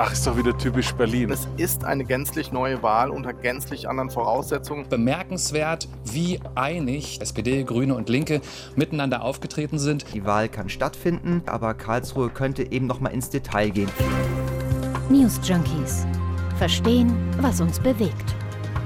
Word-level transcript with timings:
Ach, 0.00 0.12
ist 0.12 0.24
doch 0.28 0.36
wieder 0.36 0.56
typisch 0.56 0.92
Berlin. 0.92 1.32
Es 1.32 1.48
ist 1.56 1.82
eine 1.82 2.04
gänzlich 2.04 2.52
neue 2.52 2.84
Wahl 2.84 3.10
unter 3.10 3.32
gänzlich 3.32 3.88
anderen 3.88 4.10
Voraussetzungen. 4.10 4.88
Bemerkenswert, 4.88 5.88
wie 6.04 6.38
einig 6.54 7.20
SPD, 7.20 7.64
Grüne 7.64 7.96
und 7.96 8.08
Linke 8.08 8.40
miteinander 8.76 9.22
aufgetreten 9.22 9.80
sind. 9.80 10.14
Die 10.14 10.24
Wahl 10.24 10.48
kann 10.48 10.68
stattfinden, 10.68 11.42
aber 11.46 11.74
Karlsruhe 11.74 12.30
könnte 12.30 12.70
eben 12.70 12.86
noch 12.86 13.00
mal 13.00 13.08
ins 13.08 13.30
Detail 13.30 13.70
gehen. 13.70 13.90
News 15.10 15.40
Junkies. 15.42 16.06
Verstehen, 16.58 17.12
was 17.40 17.60
uns 17.60 17.80
bewegt. 17.80 18.36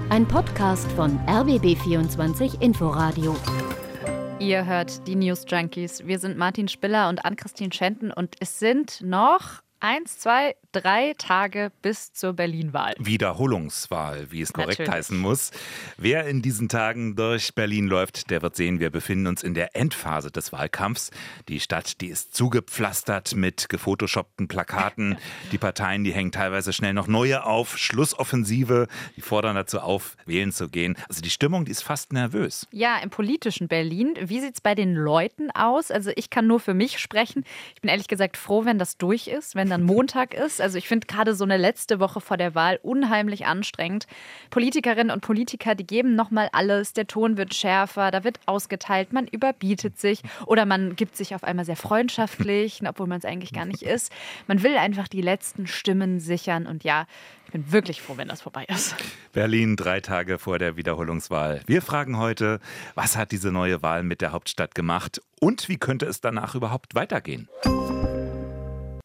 Ein 0.09 0.27
Podcast 0.27 0.91
von 0.93 1.19
RBB24 1.27 2.63
Inforadio. 2.63 3.37
Ihr 4.39 4.65
hört 4.65 5.07
die 5.07 5.17
News 5.17 5.45
Junkies. 5.47 6.07
Wir 6.07 6.19
sind 6.19 6.39
Martin 6.39 6.69
Spiller 6.69 7.11
und 7.11 7.23
Ann-Christine 7.27 7.71
Schenten 7.75 8.11
und 8.11 8.35
es 8.41 8.59
sind 8.59 9.03
noch 9.03 9.61
eins, 9.83 10.19
zwei, 10.19 10.55
drei 10.71 11.13
Tage 11.19 11.73
bis 11.83 12.13
zur 12.13 12.35
Berlin-Wahl. 12.35 12.95
Wiederholungswahl, 12.99 14.31
wie 14.31 14.41
es 14.41 14.53
korrekt 14.53 14.79
Natürlich. 14.79 14.93
heißen 14.93 15.19
muss. 15.19 15.51
Wer 15.97 16.27
in 16.27 16.41
diesen 16.41 16.69
Tagen 16.69 17.17
durch 17.17 17.55
Berlin 17.55 17.89
läuft, 17.89 18.31
der 18.31 18.43
wird 18.43 18.55
sehen, 18.55 18.79
wir 18.79 18.91
befinden 18.91 19.27
uns 19.27 19.43
in 19.43 19.55
der 19.55 19.75
Endphase 19.75 20.31
des 20.31 20.53
Wahlkampfs. 20.53 21.11
Die 21.49 21.59
Stadt, 21.59 22.01
die 22.01 22.09
ist 22.09 22.35
zugepflastert 22.35 23.35
mit 23.35 23.69
gefotoshoppten 23.69 24.47
Plakaten. 24.47 25.19
Die 25.51 25.59
Parteien, 25.59 26.05
die 26.05 26.13
hängen 26.13 26.33
teilweise 26.33 26.73
schnell 26.73 26.95
noch 26.95 27.09
neue 27.09 27.45
auf. 27.45 27.77
Schlussoffensive, 27.77 28.87
die 29.17 29.21
fordern 29.21 29.57
dazu 29.57 29.81
auf, 29.81 30.17
wählen 30.25 30.53
zu 30.53 30.69
gehen. 30.69 30.97
Also 31.09 31.21
die 31.21 31.31
Stimmung, 31.31 31.65
die 31.65 31.73
ist 31.73 31.83
fast 31.83 32.13
nervös. 32.13 32.67
Ja, 32.71 32.99
im 32.99 33.11
politischen 33.11 33.69
Berlin. 33.69 34.15
Wie 34.21 34.41
sieht 34.41 34.55
es 34.55 34.61
bei 34.61 34.75
den 34.75 34.95
Leuten 34.95 35.51
aus? 35.51 35.91
Also 35.91 36.11
ich 36.15 36.31
kann 36.31 36.47
nur 36.47 36.61
für 36.61 36.75
mich 36.75 36.99
sprechen. 36.99 37.45
Ich 37.75 37.81
bin 37.81 37.91
ehrlich 37.91 38.09
gesagt 38.09 38.37
froh, 38.37 38.65
wenn 38.65 38.79
das 38.79 38.97
durch 38.97 39.27
ist, 39.27 39.55
wenn 39.55 39.72
dann 39.73 39.83
Montag 39.83 40.35
ist. 40.35 40.61
Also 40.61 40.79
ich 40.79 40.87
finde 40.87 41.07
gerade 41.07 41.35
so 41.35 41.45
eine 41.45 41.57
letzte 41.57 41.99
Woche 41.99 42.21
vor 42.21 42.37
der 42.37 42.55
Wahl 42.55 42.79
unheimlich 42.83 43.47
anstrengend. 43.47 44.07
Politikerinnen 44.51 45.11
und 45.11 45.23
Politiker, 45.23 45.75
die 45.75 45.87
geben 45.87 46.15
nochmal 46.15 46.49
alles. 46.53 46.93
Der 46.93 47.07
Ton 47.07 47.37
wird 47.37 47.55
schärfer, 47.55 48.11
da 48.11 48.23
wird 48.23 48.39
ausgeteilt, 48.47 49.13
man 49.13 49.27
überbietet 49.27 49.99
sich 49.99 50.23
oder 50.47 50.67
man 50.67 50.95
gibt 50.95 51.17
sich 51.17 51.35
auf 51.35 51.43
einmal 51.43 51.65
sehr 51.65 51.77
freundschaftlich, 51.77 52.83
obwohl 52.87 53.07
man 53.07 53.19
es 53.19 53.25
eigentlich 53.25 53.53
gar 53.53 53.65
nicht 53.65 53.83
ist. 53.83 54.13
Man 54.47 54.63
will 54.63 54.77
einfach 54.77 55.09
die 55.09 55.23
letzten 55.23 55.67
Stimmen 55.67 56.21
sichern 56.21 56.67
und 56.67 56.85
ja, 56.85 57.07
ich 57.47 57.53
bin 57.53 57.73
wirklich 57.73 58.03
froh, 58.03 58.17
wenn 58.17 58.29
das 58.29 58.43
vorbei 58.43 58.65
ist. 58.69 58.95
Berlin 59.33 59.77
drei 59.77 60.01
Tage 60.01 60.39
vor 60.39 60.59
der 60.59 60.77
Wiederholungswahl. 60.77 61.61
Wir 61.67 61.83
fragen 61.83 62.19
heute, 62.19 62.61
was 62.95 63.17
hat 63.17 63.33
diese 63.33 63.53
neue 63.53 63.83
Wahl 63.83 64.03
mit 64.03 64.21
der 64.21 64.33
Hauptstadt 64.33 64.75
gemacht 64.75 65.21
und 65.41 65.69
wie 65.69 65.79
könnte 65.79 66.07
es 66.07 66.21
danach 66.21 66.55
überhaupt 66.55 66.95
weitergehen? 66.95 67.49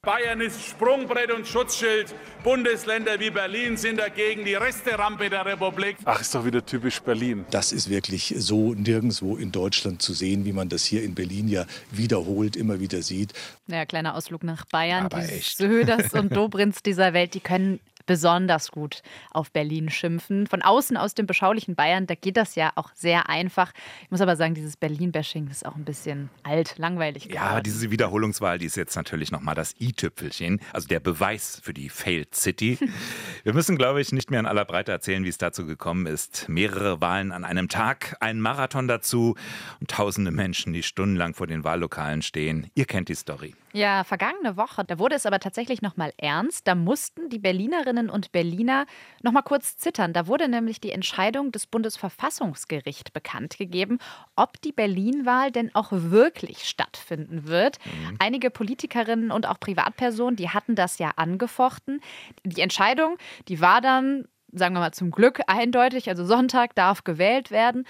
Bayern 0.07 0.39
ist 0.39 0.65
Sprungbrett 0.65 1.33
und 1.33 1.45
Schutzschild. 1.45 2.15
Bundesländer 2.41 3.19
wie 3.19 3.29
Berlin 3.29 3.75
sind 3.75 3.99
dagegen 3.99 4.45
die 4.45 4.53
Resterampe 4.53 5.29
der 5.29 5.45
Republik. 5.45 5.97
Ach, 6.05 6.21
ist 6.21 6.33
doch 6.33 6.45
wieder 6.45 6.65
typisch 6.65 7.01
Berlin. 7.01 7.43
Das 7.51 7.73
ist 7.73 7.89
wirklich 7.89 8.33
so 8.37 8.73
nirgendwo 8.73 9.35
in 9.35 9.51
Deutschland 9.51 10.01
zu 10.01 10.13
sehen, 10.13 10.45
wie 10.45 10.53
man 10.53 10.69
das 10.69 10.85
hier 10.85 11.03
in 11.03 11.13
Berlin 11.13 11.49
ja 11.49 11.65
wiederholt 11.91 12.55
immer 12.55 12.79
wieder 12.79 13.01
sieht. 13.01 13.33
Naja, 13.67 13.85
kleiner 13.85 14.15
Ausflug 14.15 14.45
nach 14.45 14.63
Bayern. 14.67 15.07
Aber 15.07 15.19
die 15.19 15.29
echt. 15.33 15.57
Söders 15.57 16.13
und 16.13 16.33
Dobrinz 16.33 16.81
dieser 16.81 17.11
Welt, 17.11 17.33
die 17.33 17.41
können 17.41 17.81
besonders 18.07 18.71
gut 18.71 19.03
auf 19.31 19.51
Berlin 19.51 19.89
schimpfen. 19.91 20.47
Von 20.47 20.63
außen 20.63 20.97
aus 20.97 21.13
dem 21.13 21.27
beschaulichen 21.27 21.75
Bayern, 21.75 22.07
da 22.07 22.15
geht 22.15 22.37
das 22.37 22.55
ja 22.55 22.71
auch 22.75 22.89
sehr 22.95 23.29
einfach. 23.29 23.71
Ich 24.01 24.09
muss 24.09 24.21
aber 24.21 24.35
sagen, 24.35 24.55
dieses 24.55 24.75
Berlin-Bashing 24.77 25.47
ist 25.49 25.65
auch 25.65 25.75
ein 25.75 25.85
bisschen 25.85 26.29
alt, 26.41 26.75
langweilig 26.79 27.25
Ja, 27.25 27.49
geworden. 27.49 27.63
diese 27.65 27.91
Wiederholungswahl, 27.91 28.57
die 28.57 28.65
ist 28.65 28.75
jetzt 28.77 28.95
natürlich 28.95 29.31
nochmal 29.31 29.53
das 29.53 29.75
i-Tüpfelchen, 29.79 30.59
also 30.73 30.87
der 30.87 30.99
Beweis 30.99 31.61
für 31.63 31.73
die 31.73 31.89
Failed 31.89 32.33
City. 32.33 32.79
Wir 33.43 33.53
müssen, 33.53 33.77
glaube 33.77 34.01
ich, 34.01 34.11
nicht 34.11 34.31
mehr 34.31 34.39
in 34.39 34.45
aller 34.47 34.65
Breite 34.65 34.91
erzählen, 34.91 35.23
wie 35.23 35.29
es 35.29 35.37
dazu 35.37 35.65
gekommen 35.65 36.05
ist. 36.07 36.47
Mehrere 36.49 37.01
Wahlen 37.01 37.31
an 37.31 37.43
einem 37.43 37.67
Tag, 37.69 38.15
ein 38.21 38.39
Marathon 38.39 38.87
dazu 38.87 39.35
und 39.79 39.89
tausende 39.91 40.31
Menschen, 40.31 40.73
die 40.73 40.81
stundenlang 40.83 41.33
vor 41.33 41.45
den 41.47 41.63
Wahllokalen 41.63 42.21
stehen. 42.21 42.71
Ihr 42.73 42.85
kennt 42.85 43.09
die 43.09 43.15
Story. 43.15 43.53
Ja, 43.73 44.03
vergangene 44.05 44.57
Woche, 44.57 44.83
da 44.85 44.97
wurde 44.97 45.15
es 45.15 45.25
aber 45.25 45.39
tatsächlich 45.39 45.81
nochmal 45.81 46.13
ernst. 46.17 46.67
Da 46.67 46.73
mussten 46.73 47.29
die 47.29 47.37
Berlinerinnen 47.37 47.96
und 48.05 48.31
Berliner 48.31 48.85
nochmal 49.23 49.43
kurz 49.43 49.77
zittern. 49.77 50.13
Da 50.13 50.27
wurde 50.27 50.47
nämlich 50.47 50.79
die 50.79 50.91
Entscheidung 50.91 51.51
des 51.51 51.67
Bundesverfassungsgerichts 51.67 53.11
bekannt 53.11 53.57
gegeben, 53.57 53.99
ob 54.35 54.61
die 54.61 54.71
Berlin-Wahl 54.71 55.51
denn 55.51 55.73
auch 55.73 55.89
wirklich 55.91 56.65
stattfinden 56.65 57.47
wird. 57.47 57.79
Einige 58.19 58.51
Politikerinnen 58.51 59.31
und 59.31 59.47
auch 59.47 59.59
Privatpersonen, 59.59 60.35
die 60.35 60.49
hatten 60.49 60.75
das 60.75 60.99
ja 60.99 61.11
angefochten. 61.15 62.01
Die 62.43 62.61
Entscheidung, 62.61 63.17
die 63.47 63.59
war 63.59 63.81
dann, 63.81 64.25
sagen 64.53 64.75
wir 64.75 64.79
mal 64.79 64.93
zum 64.93 65.11
Glück, 65.11 65.41
eindeutig. 65.47 66.09
Also 66.09 66.25
Sonntag 66.25 66.75
darf 66.75 67.03
gewählt 67.03 67.51
werden. 67.51 67.85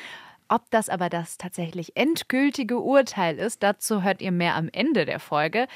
Ob 0.50 0.70
das 0.72 0.88
aber 0.88 1.10
das 1.10 1.38
tatsächlich 1.38 1.98
endgültige 1.98 2.80
Urteil 2.80 3.38
ist, 3.38 3.64
dazu 3.64 4.02
hört 4.04 4.22
ihr 4.22 4.32
mehr 4.32 4.56
am 4.56 4.70
Ende 4.72 5.06
der 5.06 5.20
Folge. 5.20 5.68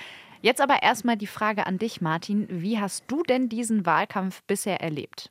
Jetzt 0.43 0.59
aber 0.59 0.81
erstmal 0.81 1.17
die 1.17 1.27
Frage 1.27 1.67
an 1.67 1.77
dich, 1.77 2.01
Martin. 2.01 2.47
Wie 2.49 2.79
hast 2.79 3.03
du 3.07 3.21
denn 3.21 3.47
diesen 3.47 3.85
Wahlkampf 3.85 4.41
bisher 4.47 4.81
erlebt? 4.81 5.29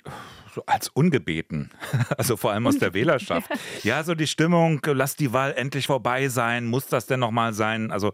So 0.55 0.63
als 0.67 0.89
ungebeten, 0.89 1.71
also 2.19 2.37
vor 2.37 2.53
allem 2.53 2.67
aus 2.67 2.79
der 2.79 2.95
Wählerschaft. 2.95 3.51
Ja, 3.83 4.03
so 4.03 4.15
die 4.15 4.27
Stimmung, 4.27 4.81
lass 4.85 5.17
die 5.17 5.33
Wahl 5.33 5.53
endlich 5.53 5.87
vorbei 5.87 6.29
sein, 6.29 6.67
muss 6.67 6.87
das 6.87 7.07
denn 7.07 7.21
nochmal 7.21 7.53
sein? 7.53 7.91
Also 7.91 8.13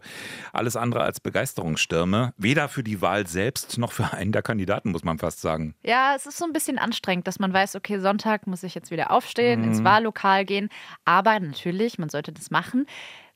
alles 0.53 0.75
andere 0.75 1.01
als 1.01 1.19
Begeisterungsstürme, 1.19 2.33
weder 2.37 2.69
für 2.69 2.83
die 2.83 3.01
Wahl 3.01 3.27
selbst 3.27 3.77
noch 3.77 3.91
für 3.91 4.13
einen 4.13 4.31
der 4.31 4.43
Kandidaten, 4.43 4.91
muss 4.91 5.03
man 5.03 5.19
fast 5.19 5.41
sagen. 5.41 5.75
Ja, 5.83 6.13
es 6.15 6.25
ist 6.25 6.37
so 6.37 6.45
ein 6.45 6.53
bisschen 6.53 6.77
anstrengend, 6.77 7.27
dass 7.27 7.39
man 7.39 7.53
weiß, 7.53 7.75
okay, 7.75 7.99
Sonntag 7.99 8.47
muss 8.47 8.63
ich 8.63 8.75
jetzt 8.75 8.91
wieder 8.91 9.11
aufstehen, 9.11 9.63
ins 9.63 9.83
Wahllokal 9.83 10.45
gehen. 10.45 10.69
Aber 11.05 11.39
natürlich, 11.39 11.97
man 11.97 12.09
sollte 12.09 12.31
das 12.31 12.49
machen. 12.49 12.85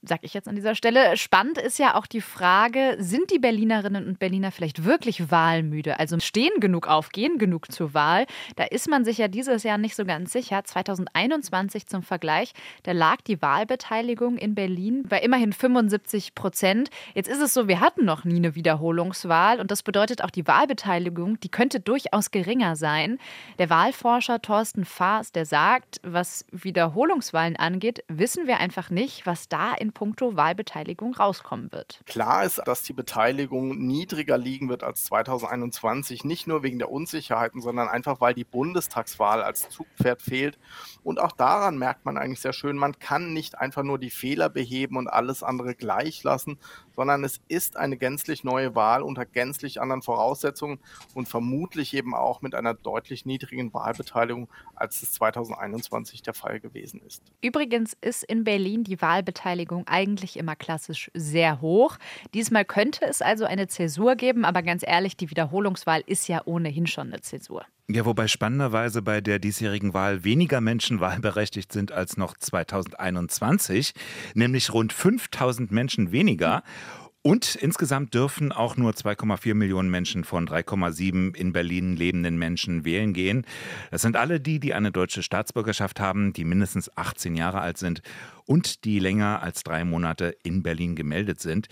Sag 0.04 0.22
ich 0.24 0.34
jetzt 0.34 0.48
an 0.48 0.56
dieser 0.56 0.74
Stelle. 0.74 1.16
Spannend 1.16 1.60
ist 1.60 1.78
ja 1.78 1.94
auch 1.94 2.08
die 2.08 2.22
Frage, 2.22 2.96
sind 2.98 3.30
die 3.30 3.38
Berlinerinnen 3.38 4.08
und 4.08 4.18
Berliner 4.18 4.52
vielleicht 4.52 4.84
wirklich 4.84 5.30
wahlmüde? 5.30 6.00
Also 6.00 6.20
stehen 6.20 6.60
genug 6.60 6.88
auf, 6.88 7.10
gehen 7.10 7.38
genug 7.38 7.72
zur 7.72 7.94
Wahl? 7.94 8.26
Da 8.56 8.64
ist 8.64 8.90
man 8.90 9.06
sich 9.06 9.20
ja 9.20 9.28
dieses 9.28 9.62
Jahr 9.62 9.78
nicht 9.78 9.96
so 9.96 10.04
ganz 10.04 10.32
sicher. 10.32 10.64
2021 10.64 11.86
zum 11.86 12.02
Vergleich, 12.02 12.54
da 12.82 12.94
lag 12.94 13.18
die 13.22 13.44
Wahlbeteiligung 13.44 14.38
in 14.38 14.56
Berlin 14.56 15.04
bei 15.08 15.20
immerhin 15.20 15.54
75 15.54 16.34
Prozent. 16.34 16.90
Jetzt 17.14 17.30
ist 17.30 17.42
es 17.42 17.54
so, 17.54 17.68
wir 17.68 17.80
hatten 17.80 18.04
noch 18.04 18.24
nie 18.24 18.38
eine 18.38 18.56
Wiederholungswahl 18.56 19.60
und 19.60 19.70
das 19.70 19.84
bedeutet 19.84 20.24
auch 20.24 20.32
die 20.32 20.48
Wahlbeteiligung, 20.48 21.40
die 21.42 21.50
könnte 21.50 21.80
durchaus 21.80 22.32
geringer 22.32 22.76
sein. 22.76 23.20
Der 23.60 23.70
Wahlforscher 23.70 24.42
Thorsten 24.42 24.84
Faas, 24.84 25.32
der 25.32 25.46
sagt, 25.46 26.02
was 26.02 26.44
Wiederholungswahlen 26.52 27.56
angeht, 27.56 28.04
wissen 28.08 28.48
wir 28.48 28.58
einfach 28.58 28.90
nicht, 28.90 29.28
was 29.28 29.48
da 29.48 29.76
in 29.76 29.91
puncto 29.92 30.36
Wahlbeteiligung 30.36 31.14
rauskommen 31.14 31.72
wird. 31.72 32.02
Klar 32.06 32.44
ist, 32.44 32.62
dass 32.66 32.84
die 32.84 32.94
Beteiligung 32.94 33.78
niedriger 33.78 34.38
liegen 34.38 34.70
wird 34.70 34.84
als 34.84 35.06
2021, 35.06 36.24
nicht 36.24 36.48
nur 36.48 36.64
wegen 36.64 36.80
der 36.80 36.92
Unsicherheiten, 36.92 37.62
sondern 37.62 37.88
einfach, 37.88 38.22
weil 38.22 38.34
die 38.34 38.44
Bundestagswahl 38.44 39.44
als 39.44 39.70
Zugpferd 39.70 40.22
fehlt. 40.22 40.58
Und 41.04 41.20
auch 41.20 41.32
daran 41.32 41.78
merkt 41.78 42.06
man 42.06 42.18
eigentlich 42.18 42.42
sehr 42.42 42.54
schön, 42.54 42.78
man 42.78 43.00
kann 43.00 43.34
nicht 43.34 43.58
einfach 43.58 43.84
nur 43.84 44.00
die 44.00 44.10
Fehler 44.10 44.50
beheben 44.50 44.98
und 44.98 45.08
alles 45.08 45.44
andere 45.44 45.76
gleich 45.76 46.24
lassen, 46.24 46.58
sondern 46.96 47.24
es 47.24 47.42
ist 47.48 47.78
eine 47.78 47.98
gänzlich 47.98 48.44
neue 48.44 48.76
Wahl 48.76 49.02
unter 49.02 49.26
gänzlich 49.26 49.82
anderen 49.82 50.02
Voraussetzungen 50.02 50.80
und 51.14 51.28
vermutlich 51.28 51.94
eben 51.94 52.14
auch 52.14 52.42
mit 52.42 52.56
einer 52.56 52.74
deutlich 52.74 53.26
niedrigen 53.26 53.74
Wahlbeteiligung, 53.74 54.50
als 54.76 55.02
es 55.02 55.14
2021 55.14 56.22
der 56.22 56.34
Fall 56.34 56.60
gewesen 56.60 57.02
ist. 57.06 57.24
Übrigens 57.42 57.98
ist 58.02 58.24
in 58.24 58.44
Berlin 58.44 58.84
die 58.84 59.02
Wahlbeteiligung 59.02 59.81
eigentlich 59.88 60.38
immer 60.38 60.56
klassisch 60.56 61.12
sehr 61.14 61.62
hoch. 61.62 61.98
Diesmal 62.34 62.66
könnte 62.66 63.06
es 63.06 63.22
also 63.22 63.46
eine 63.46 63.68
Zäsur 63.68 64.16
geben, 64.16 64.46
aber 64.46 64.62
ganz 64.62 64.84
ehrlich, 64.86 65.18
die 65.18 65.30
Wiederholungswahl 65.30 66.04
ist 66.06 66.28
ja 66.28 66.42
ohnehin 66.46 66.88
schon 66.88 67.08
eine 67.08 67.22
Zäsur. 67.22 67.66
Ja, 67.94 68.06
wobei 68.06 68.28
spannenderweise 68.28 69.02
bei 69.02 69.20
der 69.20 69.40
diesjährigen 69.40 69.94
Wahl 69.94 70.24
weniger 70.24 70.62
Menschen 70.62 71.00
wahlberechtigt 71.02 71.74
sind 71.74 71.92
als 71.92 72.16
noch 72.16 72.38
2021, 72.38 73.94
nämlich 74.34 74.74
rund 74.74 74.94
5000 74.94 75.72
Menschen 75.72 76.12
weniger. 76.12 76.64
Und 77.24 77.54
insgesamt 77.54 78.16
dürfen 78.16 78.52
auch 78.52 78.78
nur 78.78 78.94
2,4 78.94 79.54
Millionen 79.54 79.92
Menschen 79.92 80.24
von 80.24 80.48
3,7 80.48 81.36
in 81.36 81.54
Berlin 81.54 81.96
lebenden 81.96 82.40
Menschen 82.40 82.84
wählen 82.84 83.14
gehen. 83.14 83.46
Das 83.92 84.02
sind 84.02 84.16
alle 84.16 84.40
die, 84.40 84.60
die 84.60 84.74
eine 84.74 84.92
deutsche 84.92 85.22
Staatsbürgerschaft 85.22 86.00
haben, 86.00 86.34
die 86.34 86.46
mindestens 86.46 86.90
18 86.98 87.36
Jahre 87.36 87.62
alt 87.62 87.78
sind 87.78 88.02
und 88.52 88.84
die 88.84 89.00
länger 89.00 89.42
als 89.42 89.64
drei 89.64 89.86
Monate 89.86 90.36
in 90.44 90.62
Berlin 90.62 90.98
gemeldet 90.98 91.40
sind. 91.40 91.70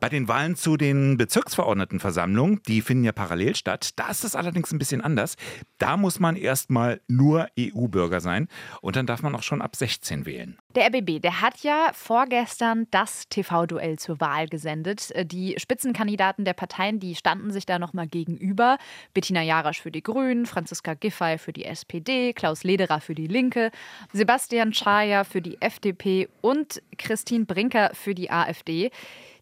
Bei 0.00 0.08
den 0.08 0.26
Wahlen 0.26 0.56
zu 0.56 0.76
den 0.76 1.16
Bezirksverordnetenversammlungen, 1.16 2.60
die 2.66 2.80
finden 2.82 3.04
ja 3.04 3.12
parallel 3.12 3.54
statt. 3.54 3.90
Da 3.94 4.08
ist 4.10 4.24
es 4.24 4.34
allerdings 4.34 4.72
ein 4.72 4.80
bisschen 4.80 5.02
anders. 5.02 5.36
Da 5.78 5.96
muss 5.96 6.18
man 6.18 6.34
erstmal 6.34 7.00
nur 7.06 7.46
EU-Bürger 7.56 8.18
sein 8.18 8.48
und 8.80 8.96
dann 8.96 9.06
darf 9.06 9.22
man 9.22 9.36
auch 9.36 9.44
schon 9.44 9.62
ab 9.62 9.76
16 9.76 10.26
wählen. 10.26 10.58
Der 10.74 10.88
RBB, 10.88 11.22
der 11.22 11.40
hat 11.40 11.60
ja 11.62 11.90
vorgestern 11.94 12.86
das 12.90 13.28
TV-Duell 13.28 13.98
zur 13.98 14.20
Wahl 14.20 14.48
gesendet. 14.48 15.10
Die 15.30 15.54
Spitzenkandidaten 15.58 16.44
der 16.44 16.54
Parteien, 16.54 16.98
die 16.98 17.14
standen 17.14 17.52
sich 17.52 17.66
da 17.66 17.78
nochmal 17.78 18.08
gegenüber. 18.08 18.78
Bettina 19.14 19.42
Jarasch 19.42 19.80
für 19.80 19.92
die 19.92 20.02
Grünen, 20.02 20.44
Franziska 20.44 20.94
Giffey 20.94 21.38
für 21.38 21.52
die 21.52 21.64
SPD, 21.64 22.32
Klaus 22.32 22.64
Lederer 22.64 23.00
für 23.00 23.14
die 23.14 23.28
Linke, 23.28 23.70
Sebastian 24.12 24.74
Schaja 24.74 25.24
für 25.24 25.40
die 25.40 25.62
FDP 25.62 26.15
und 26.40 26.82
Christine 26.96 27.44
Brinker 27.44 27.90
für 27.94 28.14
die 28.14 28.30
AfD. 28.30 28.90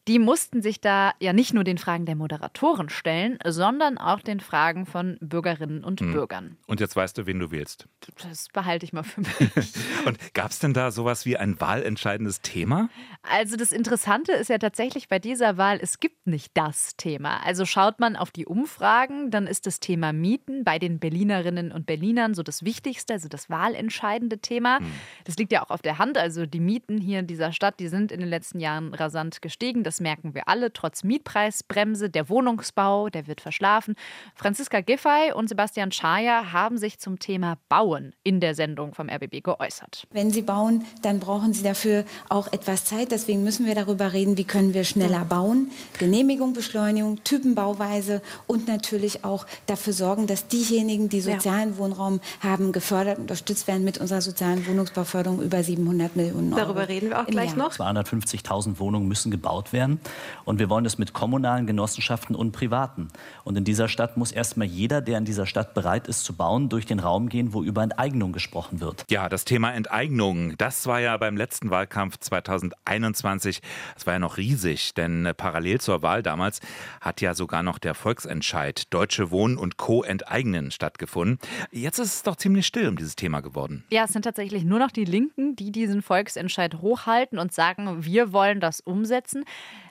Die 0.06 0.18
mussten 0.18 0.60
sich 0.60 0.80
da 0.80 1.12
ja 1.18 1.32
nicht 1.32 1.54
nur 1.54 1.64
den 1.64 1.78
Fragen 1.78 2.04
der 2.04 2.14
Moderatoren 2.14 2.90
stellen, 2.90 3.38
sondern 3.46 3.96
auch 3.96 4.20
den 4.20 4.40
Fragen 4.40 4.84
von 4.84 5.16
Bürgerinnen 5.20 5.82
und 5.82 6.00
hm. 6.00 6.12
Bürgern. 6.12 6.56
Und 6.66 6.80
jetzt 6.80 6.94
weißt 6.94 7.16
du, 7.16 7.26
wen 7.26 7.38
du 7.38 7.50
wählst. 7.50 7.88
Das 8.22 8.48
behalte 8.52 8.84
ich 8.84 8.92
mal 8.92 9.02
für 9.02 9.22
mich. 9.22 9.30
und 10.04 10.34
gab 10.34 10.50
es 10.50 10.58
denn 10.58 10.74
da 10.74 10.90
sowas 10.90 11.24
wie 11.24 11.38
ein 11.38 11.58
wahlentscheidendes 11.58 12.42
Thema? 12.42 12.90
Also 13.22 13.56
das 13.56 13.72
Interessante 13.72 14.32
ist 14.32 14.48
ja 14.48 14.58
tatsächlich 14.58 15.08
bei 15.08 15.18
dieser 15.18 15.56
Wahl, 15.56 15.78
es 15.80 16.00
gibt 16.00 16.26
nicht 16.26 16.52
das 16.54 16.96
Thema. 16.96 17.42
Also 17.44 17.64
schaut 17.64 17.98
man 17.98 18.16
auf 18.16 18.30
die 18.30 18.44
Umfragen, 18.44 19.30
dann 19.30 19.46
ist 19.46 19.66
das 19.66 19.80
Thema 19.80 20.12
Mieten 20.12 20.64
bei 20.64 20.78
den 20.78 20.98
Berlinerinnen 20.98 21.72
und 21.72 21.86
Berlinern 21.86 22.34
so 22.34 22.42
das 22.42 22.62
Wichtigste, 22.64 23.14
also 23.14 23.28
das 23.28 23.48
wahlentscheidende 23.48 24.38
Thema. 24.38 24.80
Hm. 24.80 24.86
Das 25.24 25.36
liegt 25.36 25.52
ja 25.52 25.62
auch 25.62 25.70
auf 25.70 25.80
der 25.80 25.98
Hand. 25.98 26.18
Also 26.18 26.44
die 26.44 26.60
Mieten 26.60 26.98
hier 26.98 27.20
in 27.20 27.26
dieser 27.26 27.52
Stadt, 27.52 27.80
die 27.80 27.88
sind 27.88 28.12
in 28.12 28.20
den 28.20 28.28
letzten 28.28 28.60
Jahren 28.60 28.92
rasant 28.92 29.40
gestiegen. 29.40 29.82
Das 29.82 29.94
das 29.94 30.00
merken 30.00 30.35
wir 30.35 30.49
alle, 30.49 30.73
trotz 30.73 31.05
Mietpreisbremse, 31.05 32.11
der 32.11 32.29
Wohnungsbau, 32.29 33.11
der 33.11 33.29
wird 33.29 33.41
verschlafen. 33.41 33.94
Franziska 34.35 34.81
Giffey 34.81 35.32
und 35.32 35.49
Sebastian 35.49 35.93
Schaja 35.93 36.52
haben 36.52 36.79
sich 36.79 36.99
zum 36.99 37.20
Thema 37.20 37.58
Bauen 37.69 38.12
in 38.25 38.41
der 38.41 38.56
Sendung 38.56 38.93
vom 38.93 39.08
RBB 39.08 39.44
geäußert. 39.44 40.08
Wenn 40.11 40.32
Sie 40.32 40.43
bauen, 40.43 40.85
dann 41.02 41.20
brauchen 41.20 41.52
Sie 41.52 41.62
dafür 41.62 42.05
auch 42.29 42.52
etwas 42.52 42.85
Zeit. 42.85 43.12
Deswegen 43.12 43.44
müssen 43.44 43.67
wir 43.67 43.76
darüber 43.76 44.12
reden, 44.12 44.37
wie 44.37 44.43
können 44.43 44.75
wir 44.75 44.82
schneller 44.82 45.25
bauen. 45.25 45.70
Genehmigung, 45.96 46.55
Beschleunigung, 46.55 47.23
Typenbauweise 47.23 48.20
und 48.49 48.67
natürlich 48.67 49.25
auch 49.25 49.46
dafür 49.67 49.93
sorgen, 49.93 50.26
dass 50.26 50.49
diejenigen, 50.49 51.08
die 51.08 51.20
sozialen 51.20 51.70
ja. 51.70 51.79
Wohnraum 51.79 52.20
haben, 52.41 52.73
gefördert 52.73 53.19
und 53.19 53.23
unterstützt 53.25 53.69
werden 53.69 53.85
mit 53.85 53.99
unserer 53.99 54.23
sozialen 54.23 54.67
Wohnungsbauförderung 54.67 55.41
über 55.41 55.62
700 55.62 56.17
Millionen 56.17 56.52
Euro. 56.52 56.64
Darüber 56.64 56.88
reden 56.88 57.11
wir 57.11 57.20
auch 57.20 57.26
gleich 57.26 57.55
noch. 57.55 57.70
250.000 57.70 58.81
Wohnungen 58.81 59.06
müssen 59.06 59.31
gebaut 59.31 59.73
werden 59.73 59.83
werden. 59.84 60.00
Und 60.44 60.58
wir 60.58 60.70
wollen 60.70 60.84
das 60.84 60.98
mit 60.98 61.12
kommunalen 61.12 61.66
Genossenschaften 61.66 62.36
und 62.36 62.52
Privaten. 62.52 63.08
Und 63.44 63.56
in 63.56 63.64
dieser 63.64 63.88
Stadt 63.88 64.16
muss 64.16 64.32
erstmal 64.32 64.66
jeder, 64.66 65.00
der 65.00 65.19
in 65.19 65.25
dieser 65.25 65.46
Stadt 65.46 65.75
bereit 65.75 66.08
ist 66.08 66.25
zu 66.25 66.34
bauen, 66.34 66.69
durch 66.69 66.86
den 66.86 67.00
Raum 67.00 67.28
gehen, 67.28 67.52
wo 67.52 67.62
über 67.62 67.82
Enteignung 67.82 68.32
gesprochen 68.32 68.81
wird. 68.81 69.04
Ja, 69.10 69.28
das 69.28 69.44
Thema 69.44 69.72
Enteignung, 69.72 70.56
das 70.56 70.86
war 70.86 71.00
ja 71.00 71.16
beim 71.16 71.36
letzten 71.36 71.70
Wahlkampf 71.70 72.19
2021, 72.19 73.60
das 73.94 74.06
war 74.06 74.14
ja 74.14 74.19
noch 74.19 74.36
riesig, 74.36 74.94
denn 74.94 75.31
parallel 75.36 75.81
zur 75.81 76.02
Wahl 76.02 76.22
damals 76.22 76.60
hat 77.00 77.20
ja 77.20 77.34
sogar 77.34 77.62
noch 77.62 77.78
der 77.78 77.94
Volksentscheid 77.94 78.92
Deutsche 78.92 79.31
Wohnen 79.31 79.56
und 79.56 79.76
Co. 79.76 80.02
enteignen 80.02 80.70
stattgefunden. 80.70 81.38
Jetzt 81.70 81.98
ist 81.98 82.14
es 82.14 82.22
doch 82.22 82.36
ziemlich 82.36 82.66
still 82.66 82.88
um 82.88 82.96
dieses 82.96 83.16
Thema 83.16 83.40
geworden. 83.40 83.84
Ja, 83.90 84.04
es 84.04 84.12
sind 84.12 84.22
tatsächlich 84.22 84.64
nur 84.64 84.78
noch 84.78 84.90
die 84.90 85.04
Linken, 85.04 85.56
die 85.56 85.72
diesen 85.72 86.02
Volksentscheid 86.02 86.75
hochhalten 86.81 87.38
und 87.38 87.52
sagen, 87.52 88.04
wir 88.04 88.32
wollen 88.32 88.60
das 88.60 88.81
umsetzen. 88.81 89.44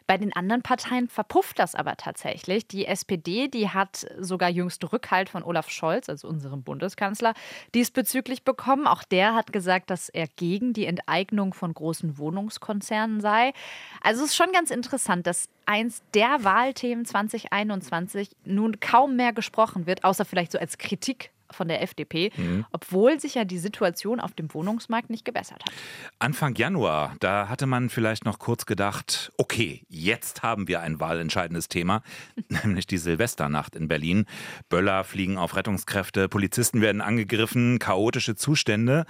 Bei 0.08 0.18
den 0.18 0.34
anderen 0.34 0.62
Parteien 0.62 1.08
verpufft 1.08 1.60
das 1.60 1.76
aber 1.76 1.96
tatsächlich. 1.98 2.68
Die 2.68 2.86
SPD, 2.86 3.48
die 3.48 3.70
hat 3.70 4.06
sogar 4.20 4.50
jüngst 4.50 4.92
Rückhalt 4.92 5.30
von 5.30 5.44
Olaf 5.44 5.70
Scholz, 5.70 6.10
also 6.10 6.28
unserem 6.28 6.64
Bundeskanzler, 6.64 7.34
diesbezüglich 7.74 8.44
bekommen. 8.44 8.88
Auch 8.88 9.04
der 9.04 9.36
hat 9.36 9.54
gesagt, 9.54 9.90
dass 9.90 10.10
er 10.10 10.28
gegen 10.28 10.74
die 10.74 10.86
Enteignung 10.86 11.54
von 11.54 11.74
großen 11.74 12.18
Wohnungskonzernen 12.18 13.22
sei. 13.22 13.54
Also 14.02 14.24
es 14.24 14.32
ist 14.32 14.36
schon 14.36 14.52
ganz 14.52 14.72
interessant, 14.72 15.28
dass 15.28 15.50
eins 15.66 16.02
der 16.14 16.44
Wahlthemen 16.44 17.06
2021 17.06 18.30
nun 18.46 18.80
kaum 18.80 19.16
mehr 19.16 19.34
gesprochen 19.34 19.86
wird, 19.86 20.04
außer 20.04 20.26
vielleicht 20.26 20.52
so 20.52 20.60
als 20.60 20.78
Kritik 20.78 21.33
von 21.54 21.68
der 21.68 21.82
FDP, 21.82 22.32
mhm. 22.36 22.66
obwohl 22.72 23.20
sich 23.20 23.36
ja 23.36 23.46
die 23.46 23.58
Situation 23.58 24.20
auf 24.20 24.34
dem 24.34 24.54
Wohnungsmarkt 24.54 25.10
nicht 25.10 25.26
gebessert 25.26 25.64
hat. 25.64 25.74
Anfang 26.20 26.56
Januar, 26.56 27.16
da 27.20 27.50
hatte 27.50 27.66
man 27.66 27.90
vielleicht 27.90 28.26
noch 28.26 28.40
kurz 28.40 28.66
gedacht, 28.66 29.32
okay, 29.38 29.86
jetzt 29.90 30.44
haben 30.44 30.68
wir 30.68 30.82
ein 30.82 31.00
wahlentscheidendes 31.00 31.68
Thema, 31.68 32.04
nämlich 32.50 32.88
die 32.88 32.98
Silvesternacht 32.98 33.76
in 33.76 33.88
Berlin. 33.88 34.26
Böller 34.70 35.04
fliegen 35.04 35.38
auf 35.38 35.56
Rettungskräfte, 35.56 36.30
Polizisten 36.30 36.82
werden 36.82 37.02
angegriffen, 37.02 37.80
chaotische 37.80 38.36
Zustände. 38.36 39.06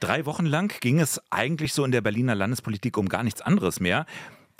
Drei 0.00 0.26
Wochen 0.26 0.46
lang 0.46 0.80
ging 0.80 1.00
es 1.00 1.20
eigentlich 1.30 1.72
so 1.72 1.84
in 1.84 1.90
der 1.90 2.00
Berliner 2.00 2.34
Landespolitik 2.34 2.96
um 2.96 3.08
gar 3.08 3.22
nichts 3.22 3.42
anderes 3.42 3.80
mehr. 3.80 4.06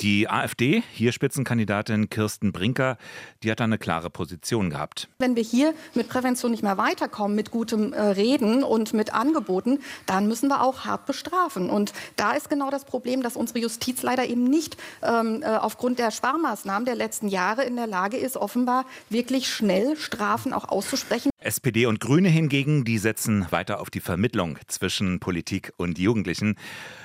Die 0.01 0.31
AfD, 0.31 0.83
hier 0.95 1.13
Spitzenkandidatin 1.13 2.09
Kirsten 2.09 2.53
Brinker, 2.53 2.97
die 3.43 3.51
hat 3.51 3.61
da 3.61 3.65
eine 3.65 3.77
klare 3.77 4.09
Position 4.09 4.71
gehabt. 4.71 5.09
Wenn 5.19 5.37
wir 5.37 5.43
hier 5.43 5.75
mit 5.93 6.09
Prävention 6.09 6.53
nicht 6.53 6.63
mehr 6.63 6.79
weiterkommen, 6.79 7.37
mit 7.37 7.51
gutem 7.51 7.93
äh, 7.93 8.01
Reden 8.01 8.65
und 8.65 8.95
mit 8.95 9.13
Angeboten, 9.13 9.81
dann 10.07 10.27
müssen 10.27 10.49
wir 10.49 10.63
auch 10.63 10.87
hart 10.87 11.05
bestrafen. 11.05 11.69
Und 11.69 11.93
da 12.17 12.33
ist 12.33 12.49
genau 12.49 12.71
das 12.71 12.87
Problem, 12.87 13.23
dass 13.23 13.37
unsere 13.37 13.59
Justiz 13.59 14.03
leider 14.03 14.25
eben 14.25 14.45
nicht 14.45 14.79
ähm, 15.03 15.43
äh, 15.43 15.49
aufgrund 15.49 15.99
der 15.99 16.11
Sparmaßnahmen 16.11 16.87
der 16.87 16.95
letzten 16.95 17.29
Jahre 17.29 17.65
in 17.65 17.77
der 17.77 17.87
Lage 17.87 18.17
ist, 18.17 18.39
offenbar 18.39 18.87
wirklich 19.11 19.49
schnell 19.53 19.99
Strafen 19.99 20.55
auch 20.55 20.67
auszusprechen. 20.71 21.31
SPD 21.41 21.87
und 21.87 22.01
Grüne 22.01 22.29
hingegen, 22.29 22.85
die 22.85 22.99
setzen 22.99 23.47
weiter 23.51 23.81
auf 23.81 23.89
die 23.89 24.01
Vermittlung 24.01 24.59
zwischen 24.67 25.21
Politik 25.21 25.73
und 25.79 25.99
Jugendlichen. 25.99 26.57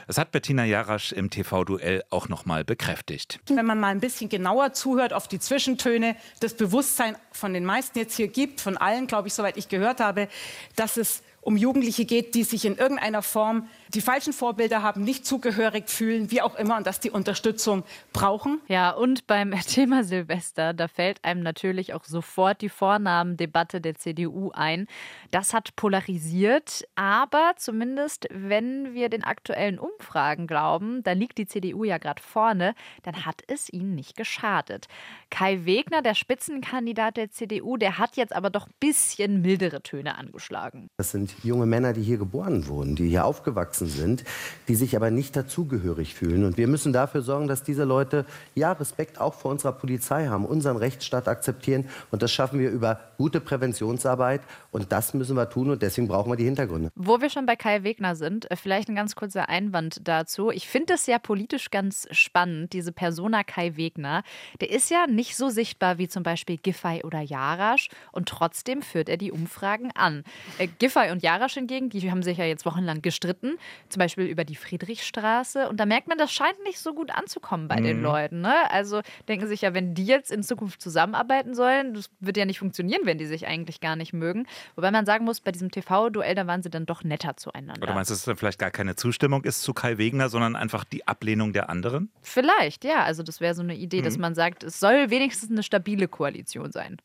Das 0.08 0.18
hat 0.18 0.32
Bettina 0.32 0.66
Jarasch 0.66 1.14
im 1.14 1.30
TV-Duell 1.30 2.04
auch 2.10 2.28
nochmal 2.28 2.66
bekräftigt. 2.66 3.40
Wenn 3.48 3.66
man 3.66 3.80
mal 3.80 3.88
ein 3.88 4.02
bisschen 4.02 4.30
genauer 4.30 4.74
zuhört 4.74 5.14
auf 5.14 5.28
die 5.28 5.40
Zwischentöne, 5.40 6.16
das 6.42 6.54
Bewusstsein 6.54 7.16
von 7.32 7.54
den 7.54 7.64
meisten 7.64 7.98
jetzt 7.98 8.16
hier 8.16 8.28
gibt, 8.28 8.60
von 8.60 8.78
allen, 8.78 9.08
glaube 9.08 9.30
ich, 9.30 9.34
soweit 9.34 9.56
ich 9.58 9.70
gehört 9.70 10.02
habe, 10.02 10.28
dass 10.76 10.98
es 10.98 11.24
um 11.42 11.58
Jugendliche 11.58 12.06
geht, 12.06 12.36
die 12.36 12.44
sich 12.44 12.66
in 12.66 12.76
irgendeiner 12.76 13.22
Form 13.22 13.70
die 13.94 14.02
falschen 14.02 14.34
Vorbilder 14.34 14.82
haben, 14.82 15.04
nicht 15.04 15.26
zugehörig 15.26 15.90
fühlen, 15.90 16.32
wie 16.32 16.42
auch 16.42 16.56
immer, 16.56 16.78
und 16.78 16.88
dass 16.88 17.00
die 17.00 17.12
Unterstützung 17.12 17.84
brauchen. 18.14 18.60
Ja, 18.68 18.92
und 18.92 19.28
beim 19.28 19.52
Thema 19.68 20.04
Silvester, 20.04 20.74
da 20.74 20.88
fällt 20.88 21.24
einem 21.24 21.44
natürlich 21.44 21.94
auch 21.94 22.04
sofort 22.04 22.62
die 22.62 22.70
Vornamendebatte 22.70 23.82
der 23.82 23.96
CDU 23.96 24.52
ein. 24.52 24.88
Das 25.32 25.54
hat 25.54 25.76
polarisiert, 25.76 26.86
aber 26.96 27.54
zumindest, 27.58 28.28
wenn 28.32 28.94
wir 28.94 29.10
den 29.10 29.24
aktuellen 29.24 29.80
Umfragen 29.80 30.48
glauben, 30.48 31.04
da 31.04 31.12
liegt 31.14 31.38
die 31.38 31.48
CDU 31.48 31.84
ja 31.84 31.98
gerade 31.98 32.22
vorne, 32.22 32.76
dann 33.04 33.26
hat 33.26 33.42
es 33.48 33.72
ihnen 33.72 33.96
nicht 33.96 34.16
geschadet. 34.16 34.88
Kai 35.30 35.66
Wegner, 35.66 36.02
der 36.02 36.16
Spitzenkandidat 36.16 37.18
der 37.18 37.32
CDU, 37.32 37.78
der 37.78 37.98
hat 37.98 38.16
jetzt 38.18 38.36
aber 38.36 38.50
doch 38.50 38.68
ein 38.68 38.74
bisschen 38.80 39.42
mildere 39.42 39.82
Töne 39.82 40.18
angeschlagen. 40.18 40.88
Das 40.98 41.12
sind 41.12 41.34
junge 41.44 41.66
Männer, 41.66 41.94
die 41.94 42.04
hier 42.04 42.18
geboren 42.18 42.68
wurden, 42.68 42.96
die 42.96 43.10
hier 43.10 43.26
aufgewachsen 43.26 43.85
aufgewachsen 43.86 43.88
sind, 43.88 44.24
die 44.68 44.76
sich 44.76 44.96
aber 44.96 45.12
nicht 45.12 45.36
dazugehörig 45.36 46.16
fühlen. 46.16 46.44
Und 46.44 46.58
wir 46.58 46.68
müssen 46.68 46.94
dafür 46.94 47.22
sorgen, 47.22 47.48
dass 47.48 47.64
diese 47.64 47.84
Leute 47.84 48.26
ja 48.56 48.72
Respekt 48.72 49.20
auch 49.20 49.34
vor 49.34 49.52
unserer 49.52 49.74
Polizei 49.74 50.28
haben, 50.28 50.46
unseren 50.46 50.78
Rechtsstaat 50.78 51.28
akzeptieren. 51.28 51.86
Und 52.12 52.22
das 52.22 52.32
schaffen 52.32 52.60
wir 52.60 52.70
über 52.72 53.00
gute 53.18 53.40
Präventionsarbeit. 53.40 54.42
Und 54.72 54.92
das 54.92 55.14
müssen 55.14 55.36
wir 55.36 55.50
tun. 55.50 55.70
Und 55.70 55.82
deswegen 55.82 56.08
brauchen 56.08 56.32
wir 56.32 56.36
die 56.36 56.46
Hintergründe. 56.46 56.90
Wo 56.96 57.22
wir 57.22 57.30
schon 57.30 57.46
bei 57.46 57.56
Kai 57.56 57.84
Wegner 57.84 58.16
sind, 58.16 58.50
äh, 58.50 58.56
vielleicht 58.56 58.90
ein 58.90 58.96
ganz 58.96 59.16
kurzer 59.16 59.50
Einwand 59.50 60.02
dazu. 60.08 60.52
Ich 60.52 60.68
finde 60.68 60.94
es 60.94 61.06
ja 61.06 61.20
politisch 61.20 61.70
ganz 61.70 62.08
spannend, 62.12 62.74
diese 62.74 62.92
Persona 62.92 63.44
Kai 63.44 63.78
Wegner. 63.78 64.24
Der 64.62 64.72
ist 64.72 64.90
ja 64.90 65.06
nicht 65.08 65.36
so 65.36 65.50
sichtbar 65.50 65.98
wie 65.98 66.08
zum 66.08 66.24
Beispiel 66.24 66.58
Giffey 66.58 67.04
oder 67.04 67.22
Jarasch. 67.22 67.90
Und 68.12 68.30
trotzdem 68.30 68.82
führt 68.82 69.10
er 69.10 69.18
die 69.18 69.32
Umfragen 69.32 69.92
an. 69.96 70.24
Äh, 70.58 70.68
Giffey 70.80 71.12
und 71.12 71.24
Jarasch 71.24 71.54
hingegen, 71.54 71.90
die 71.90 72.10
haben 72.10 72.24
sich 72.24 72.38
ja 72.38 72.46
jetzt 72.46 72.66
wochenlang 72.66 73.02
gestritten 73.02 73.58
zum 73.90 74.00
Beispiel 74.00 74.26
über 74.26 74.44
die 74.44 74.56
Friedrichstraße. 74.56 75.70
Und 75.70 75.80
da 75.80 75.86
merkt 75.86 76.08
man, 76.08 76.18
das 76.18 76.32
scheint 76.32 76.62
nicht 76.64 76.80
so 76.80 76.94
gut 76.94 77.12
anzukommen 77.12 77.68
bei 77.68 77.80
mhm. 77.80 77.84
den 77.84 78.02
Leuten. 78.02 78.42
Ne? 78.42 78.54
Also 78.72 79.02
denken 79.28 79.48
sich 79.48 79.62
ja, 79.62 79.74
wenn 79.74 79.94
die 79.94 80.06
jetzt 80.06 80.32
in 80.32 80.44
Zukunft 80.44 80.82
zusammenarbeiten 80.82 81.54
sollen, 81.56 81.94
das 81.94 82.10
wird 82.20 82.38
ja 82.38 82.46
nicht 82.46 82.60
funktionieren, 82.60 83.02
wenn 83.06 83.18
die 83.18 83.26
sich 83.26 83.48
eigentlich 83.48 83.80
gar 83.80 83.96
nicht 83.96 84.14
mögen. 84.14 84.48
Wobei 84.76 84.92
man 84.92 85.06
sagen 85.06 85.26
muss, 85.26 85.42
bei 85.42 85.52
diesem 85.52 85.72
TV-Duell, 85.72 86.36
da 86.36 86.48
waren 86.48 86.64
sie 86.64 86.70
dann 86.70 86.86
doch 86.86 87.04
netter 87.04 87.38
zueinander. 87.38 87.82
Oder 87.84 87.94
meinst 87.94 88.10
du, 88.10 88.14
dass 88.14 88.20
es 88.20 88.26
dann 88.26 88.38
vielleicht 88.38 88.60
gar 88.60 88.72
keine 88.72 88.96
Zustimmung 88.96 89.44
ist 89.44 89.62
zu 89.62 89.74
Kai 89.74 89.98
Wegner, 89.98 90.30
sondern 90.30 90.56
einfach 90.56 90.84
die 90.84 91.08
Ablehnung 91.08 91.54
der 91.54 91.70
anderen? 91.70 92.12
Vielleicht, 92.22 92.84
ja. 92.84 93.04
Also 93.04 93.24
das 93.24 93.42
wäre 93.42 93.54
so 93.54 93.62
eine 93.62 93.76
Idee, 93.76 94.02
mhm. 94.02 94.06
dass 94.06 94.18
man 94.18 94.36
sagt, 94.36 94.64
es 94.64 94.80
soll 94.80 95.10
wenigstens 95.10 95.52
eine 95.52 95.64
stabile 95.64 96.08
Koalition 96.08 96.72
sein. 96.72 96.98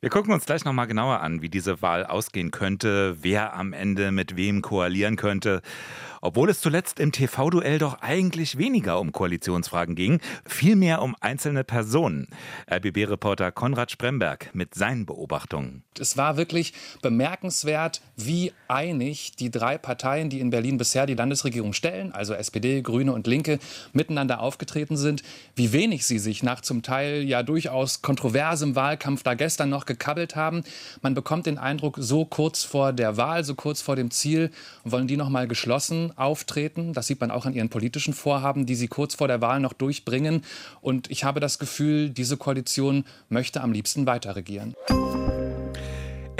Wir 0.00 0.10
gucken 0.10 0.32
uns 0.32 0.46
gleich 0.46 0.64
nochmal 0.64 0.86
genauer 0.86 1.22
an, 1.22 1.42
wie 1.42 1.48
diese 1.48 1.82
Wahl 1.82 2.06
ausgehen 2.06 2.52
könnte, 2.52 3.16
wer 3.20 3.54
am 3.54 3.72
Ende 3.72 4.12
mit 4.12 4.36
wem 4.36 4.62
koalieren 4.62 5.16
könnte. 5.16 5.60
Obwohl 6.20 6.50
es 6.50 6.60
zuletzt 6.60 6.98
im 7.00 7.12
TV-Duell 7.12 7.78
doch 7.78 8.00
eigentlich 8.00 8.58
weniger 8.58 9.00
um 9.00 9.12
Koalitionsfragen 9.12 9.94
ging, 9.94 10.20
vielmehr 10.44 11.02
um 11.02 11.14
einzelne 11.20 11.64
Personen. 11.64 12.28
RBB-Reporter 12.70 13.52
Konrad 13.52 13.90
Spremberg 13.90 14.50
mit 14.52 14.74
seinen 14.74 15.06
Beobachtungen. 15.06 15.84
Es 15.98 16.16
war 16.16 16.36
wirklich 16.36 16.72
bemerkenswert, 17.02 18.00
wie 18.16 18.52
einig 18.66 19.36
die 19.36 19.50
drei 19.50 19.78
Parteien, 19.78 20.30
die 20.30 20.40
in 20.40 20.50
Berlin 20.50 20.78
bisher 20.78 21.06
die 21.06 21.14
Landesregierung 21.14 21.72
stellen, 21.72 22.12
also 22.12 22.34
SPD, 22.34 22.82
Grüne 22.82 23.12
und 23.12 23.26
Linke, 23.26 23.58
miteinander 23.92 24.40
aufgetreten 24.40 24.96
sind, 24.96 25.22
wie 25.54 25.72
wenig 25.72 26.06
sie 26.06 26.18
sich 26.18 26.42
nach 26.42 26.60
zum 26.60 26.82
Teil 26.82 27.22
ja 27.22 27.42
durchaus 27.42 28.02
kontroversem 28.02 28.74
Wahlkampf 28.74 29.22
da 29.22 29.34
gestern 29.34 29.70
noch 29.70 29.86
gekabbelt 29.86 30.36
haben. 30.36 30.62
Man 31.02 31.14
bekommt 31.14 31.46
den 31.46 31.58
Eindruck, 31.58 31.96
so 32.00 32.24
kurz 32.24 32.64
vor 32.64 32.92
der 32.92 33.16
Wahl, 33.16 33.44
so 33.44 33.54
kurz 33.54 33.82
vor 33.82 33.96
dem 33.96 34.10
Ziel, 34.10 34.50
wollen 34.84 35.06
die 35.06 35.16
noch 35.16 35.28
mal 35.28 35.48
geschlossen 35.48 36.07
auftreten. 36.16 36.92
Das 36.92 37.06
sieht 37.06 37.20
man 37.20 37.30
auch 37.30 37.46
an 37.46 37.54
ihren 37.54 37.68
politischen 37.68 38.14
Vorhaben, 38.14 38.66
die 38.66 38.74
sie 38.74 38.88
kurz 38.88 39.14
vor 39.14 39.28
der 39.28 39.40
Wahl 39.40 39.60
noch 39.60 39.72
durchbringen. 39.72 40.42
Und 40.80 41.10
ich 41.10 41.24
habe 41.24 41.40
das 41.40 41.58
Gefühl, 41.58 42.10
diese 42.10 42.36
Koalition 42.36 43.04
möchte 43.28 43.60
am 43.60 43.72
liebsten 43.72 44.06
weiter 44.06 44.36
regieren. 44.36 44.74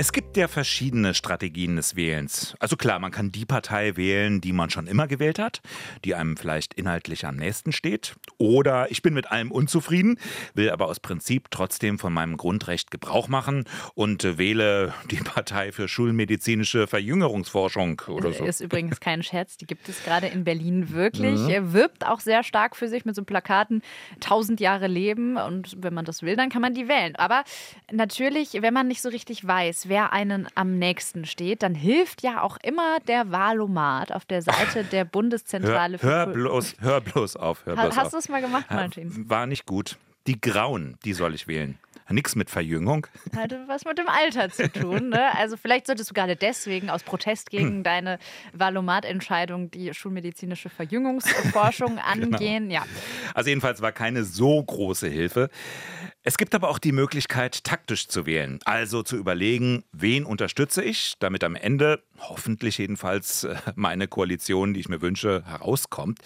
Es 0.00 0.12
gibt 0.12 0.37
ja 0.37 0.47
verschiedene 0.47 1.12
Strategien 1.12 1.75
des 1.75 1.97
Wählens. 1.97 2.55
Also 2.61 2.76
klar, 2.76 3.00
man 3.00 3.11
kann 3.11 3.33
die 3.33 3.45
Partei 3.45 3.97
wählen, 3.97 4.40
die 4.40 4.52
man 4.52 4.71
schon 4.71 4.87
immer 4.87 5.09
gewählt 5.09 5.40
hat, 5.40 5.61
die 6.05 6.14
einem 6.14 6.37
vielleicht 6.37 6.73
inhaltlich 6.75 7.26
am 7.26 7.35
nächsten 7.35 7.73
steht. 7.73 8.14
Oder 8.37 8.93
ich 8.93 9.02
bin 9.02 9.12
mit 9.12 9.33
allem 9.33 9.50
unzufrieden, 9.50 10.21
will 10.55 10.71
aber 10.71 10.87
aus 10.87 11.00
Prinzip 11.00 11.49
trotzdem 11.50 11.99
von 11.99 12.12
meinem 12.12 12.37
Grundrecht 12.37 12.93
Gebrauch 12.93 13.26
machen 13.26 13.64
und 13.95 14.38
wähle 14.38 14.95
die 15.11 15.17
Partei 15.25 15.73
für 15.73 15.88
schulmedizinische 15.88 16.87
Verjüngerungsforschung 16.87 18.00
oder 18.07 18.33
so. 18.33 18.45
Ist 18.45 18.61
übrigens 18.61 19.00
kein 19.00 19.25
Scherz, 19.25 19.57
die 19.57 19.67
gibt 19.67 19.88
es 19.88 20.05
gerade 20.05 20.28
in 20.28 20.45
Berlin 20.45 20.93
wirklich. 20.93 21.40
Mhm. 21.40 21.49
Er 21.49 21.73
wirbt 21.73 22.07
auch 22.07 22.21
sehr 22.21 22.45
stark 22.45 22.76
für 22.76 22.87
sich 22.87 23.05
mit 23.05 23.17
so 23.17 23.25
Plakaten 23.25 23.83
1000 24.14 24.61
Jahre 24.61 24.87
Leben 24.87 25.38
und 25.38 25.76
wenn 25.83 25.93
man 25.93 26.05
das 26.05 26.23
will, 26.23 26.37
dann 26.37 26.50
kann 26.50 26.62
man 26.62 26.73
die 26.73 26.87
wählen. 26.87 27.17
Aber 27.17 27.43
natürlich, 27.90 28.59
wenn 28.61 28.73
man 28.73 28.87
nicht 28.87 29.02
so 29.02 29.09
richtig 29.09 29.45
weiß, 29.45 29.88
wer 29.88 30.12
einen 30.12 30.49
am 30.54 30.78
nächsten 30.78 31.25
steht, 31.25 31.62
dann 31.62 31.75
hilft 31.75 32.23
ja 32.23 32.42
auch 32.42 32.57
immer 32.62 32.99
der 33.07 33.30
Wahlomat 33.30 34.12
auf 34.12 34.25
der 34.25 34.42
Seite 34.42 34.85
der 34.85 35.04
Bundeszentrale 35.04 35.99
Hör, 36.00 36.26
hör, 36.26 36.26
bloß, 36.26 36.75
hör 36.80 37.00
bloß 37.00 37.37
auf. 37.37 37.64
Hör 37.66 37.76
bloß 37.76 37.97
Hast 37.97 38.12
du 38.12 38.18
es 38.18 38.28
mal 38.28 38.40
gemacht, 38.40 38.66
Martin? 38.71 39.28
War 39.28 39.47
nicht 39.47 39.66
gut. 39.66 39.97
Die 40.26 40.40
Grauen, 40.40 40.99
die 41.04 41.14
soll 41.14 41.35
ich 41.35 41.49
wählen. 41.49 41.78
Nix 42.11 42.35
mit 42.37 42.49
Verjüngung. 42.49 43.07
Hatte 43.37 43.64
was 43.66 43.85
mit 43.85 43.99
dem 43.99 44.09
Alter 44.09 44.49
zu 44.49 44.71
tun. 44.73 45.11
Ne? 45.11 45.21
Also 45.38 45.59
vielleicht 45.59 45.87
solltest 45.87 46.09
du 46.09 46.14
gerade 46.14 46.37
deswegen 46.37 46.88
aus 46.88 47.02
Protest 47.02 47.50
gegen 47.50 47.83
deine 47.85 48.18
Valomat-Entscheidung 48.54 49.71
die 49.71 49.92
schulmedizinische 49.92 50.71
Verjüngungsforschung 50.71 51.99
Genau. 52.14 52.37
angehen. 52.37 52.71
Ja. 52.71 52.85
Also 53.35 53.50
jedenfalls 53.50 53.83
war 53.83 53.92
keine 53.92 54.25
so 54.25 54.62
große 54.62 55.09
Hilfe. 55.09 55.50
Es 56.25 56.37
gibt 56.37 56.55
aber 56.55 56.69
auch 56.69 56.79
die 56.79 56.93
Möglichkeit, 56.93 57.63
taktisch 57.63 58.09
zu 58.09 58.27
wählen. 58.27 58.59
Also 58.65 59.03
zu 59.03 59.17
überlegen, 59.17 59.85
wen 59.93 60.25
unterstütze 60.25 60.83
ich, 60.83 61.15
damit 61.21 61.45
am 61.45 61.55
Ende, 61.55 62.03
hoffentlich 62.19 62.79
jedenfalls, 62.79 63.45
äh, 63.45 63.57
meine 63.77 64.09
Koalition, 64.09 64.75
die 64.75 64.81
ich 64.81 64.89
mir 64.89 65.01
wünsche, 65.01 65.45
herauskommt. 65.47 66.19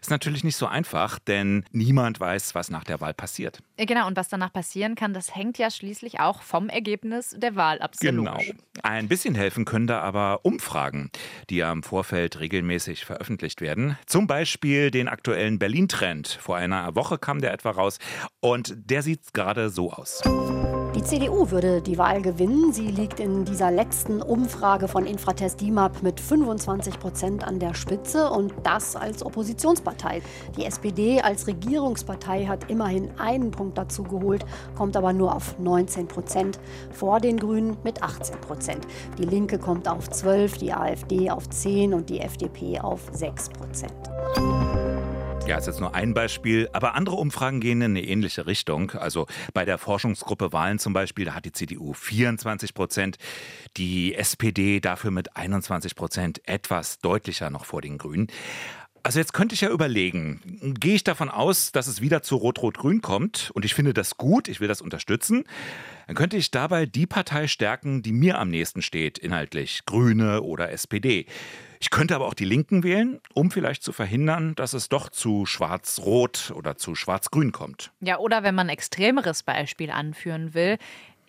Ist 0.00 0.10
natürlich 0.10 0.44
nicht 0.44 0.56
so 0.56 0.66
einfach, 0.66 1.18
denn 1.18 1.64
niemand 1.72 2.20
weiß, 2.20 2.54
was 2.54 2.70
nach 2.70 2.84
der 2.84 3.00
Wahl 3.00 3.14
passiert. 3.14 3.60
Genau, 3.78 4.06
und 4.06 4.16
was 4.16 4.28
danach 4.28 4.52
passieren 4.52 4.94
kann, 4.94 5.14
das 5.14 5.34
hängt 5.34 5.56
ja 5.56 5.70
schließlich 5.70 6.20
auch 6.20 6.42
vom 6.42 6.68
Ergebnis 6.68 7.34
der 7.36 7.56
Wahl 7.56 7.80
ab. 7.80 7.92
Genau. 8.00 8.38
Ein 8.82 9.08
bisschen 9.08 9.34
helfen 9.34 9.64
können 9.64 9.86
da 9.86 10.00
aber 10.00 10.44
Umfragen, 10.44 11.10
die 11.48 11.56
ja 11.56 11.72
im 11.72 11.82
Vorfeld 11.82 12.38
regelmäßig 12.38 13.04
veröffentlicht 13.04 13.60
werden. 13.60 13.98
Zum 14.06 14.26
Beispiel 14.26 14.90
den 14.90 15.08
aktuellen 15.08 15.58
Berlin-Trend. 15.58 16.28
Vor 16.28 16.56
einer 16.56 16.94
Woche 16.94 17.18
kam 17.18 17.40
der 17.40 17.52
etwa 17.52 17.70
raus 17.70 17.98
und 18.40 18.74
der 18.76 19.02
sieht 19.02 19.32
gerade 19.38 19.70
so 19.70 19.92
aus. 19.92 20.20
Die 20.96 21.04
CDU 21.04 21.52
würde 21.52 21.80
die 21.80 21.96
Wahl 21.96 22.20
gewinnen. 22.22 22.72
Sie 22.72 22.88
liegt 22.88 23.20
in 23.20 23.44
dieser 23.44 23.70
letzten 23.70 24.20
Umfrage 24.20 24.88
von 24.88 25.06
Infratest 25.06 25.60
DIMAP 25.60 26.02
mit 26.02 26.18
25 26.18 26.98
Prozent 26.98 27.46
an 27.46 27.60
der 27.60 27.72
Spitze 27.74 28.30
und 28.30 28.52
das 28.64 28.96
als 28.96 29.24
Oppositionspartei. 29.24 30.22
Die 30.56 30.64
SPD 30.64 31.20
als 31.20 31.46
Regierungspartei 31.46 32.46
hat 32.46 32.68
immerhin 32.68 33.12
einen 33.16 33.52
Punkt 33.52 33.78
dazu 33.78 34.02
geholt, 34.02 34.44
kommt 34.76 34.96
aber 34.96 35.12
nur 35.12 35.36
auf 35.36 35.56
19 35.60 36.08
Prozent 36.08 36.58
vor 36.90 37.20
den 37.20 37.38
Grünen 37.38 37.76
mit 37.84 38.02
18 38.02 38.40
Prozent. 38.40 38.88
Die 39.18 39.24
Linke 39.24 39.60
kommt 39.60 39.86
auf 39.86 40.10
12, 40.10 40.58
die 40.58 40.72
AfD 40.72 41.30
auf 41.30 41.48
10 41.48 41.94
und 41.94 42.10
die 42.10 42.18
FDP 42.18 42.80
auf 42.80 43.02
6 43.12 43.50
Prozent. 43.50 44.87
Ja, 45.48 45.56
ist 45.56 45.66
jetzt 45.66 45.80
nur 45.80 45.94
ein 45.94 46.12
Beispiel, 46.12 46.68
aber 46.74 46.94
andere 46.94 47.16
Umfragen 47.16 47.60
gehen 47.60 47.80
in 47.80 47.92
eine 47.92 48.04
ähnliche 48.04 48.46
Richtung. 48.46 48.90
Also 48.90 49.26
bei 49.54 49.64
der 49.64 49.78
Forschungsgruppe 49.78 50.52
Wahlen 50.52 50.78
zum 50.78 50.92
Beispiel, 50.92 51.24
da 51.24 51.32
hat 51.32 51.46
die 51.46 51.52
CDU 51.52 51.94
24 51.94 52.74
Prozent, 52.74 53.16
die 53.78 54.14
SPD 54.14 54.80
dafür 54.80 55.10
mit 55.10 55.38
21 55.38 55.94
Prozent 55.94 56.46
etwas 56.46 56.98
deutlicher 56.98 57.48
noch 57.48 57.64
vor 57.64 57.80
den 57.80 57.96
Grünen. 57.96 58.26
Also 59.02 59.20
jetzt 59.20 59.32
könnte 59.32 59.54
ich 59.54 59.62
ja 59.62 59.70
überlegen, 59.70 60.74
gehe 60.78 60.96
ich 60.96 61.04
davon 61.04 61.30
aus, 61.30 61.72
dass 61.72 61.86
es 61.86 62.02
wieder 62.02 62.20
zu 62.20 62.36
Rot-Rot-Grün 62.36 63.00
kommt 63.00 63.50
und 63.54 63.64
ich 63.64 63.72
finde 63.72 63.94
das 63.94 64.18
gut, 64.18 64.48
ich 64.48 64.60
will 64.60 64.68
das 64.68 64.82
unterstützen, 64.82 65.44
dann 66.08 66.14
könnte 66.14 66.36
ich 66.36 66.50
dabei 66.50 66.84
die 66.84 67.06
Partei 67.06 67.46
stärken, 67.46 68.02
die 68.02 68.12
mir 68.12 68.38
am 68.38 68.50
nächsten 68.50 68.82
steht, 68.82 69.16
inhaltlich 69.16 69.86
Grüne 69.86 70.42
oder 70.42 70.70
SPD. 70.72 71.24
Ich 71.80 71.90
könnte 71.90 72.14
aber 72.14 72.26
auch 72.26 72.34
die 72.34 72.44
Linken 72.44 72.82
wählen, 72.82 73.20
um 73.34 73.50
vielleicht 73.50 73.82
zu 73.82 73.92
verhindern, 73.92 74.54
dass 74.54 74.72
es 74.72 74.88
doch 74.88 75.08
zu 75.08 75.46
schwarz-rot 75.46 76.52
oder 76.56 76.76
zu 76.76 76.94
schwarz-grün 76.94 77.52
kommt. 77.52 77.92
Ja, 78.00 78.18
oder 78.18 78.42
wenn 78.42 78.54
man 78.54 78.66
ein 78.66 78.72
extremeres 78.72 79.42
Beispiel 79.42 79.90
anführen 79.90 80.54
will. 80.54 80.78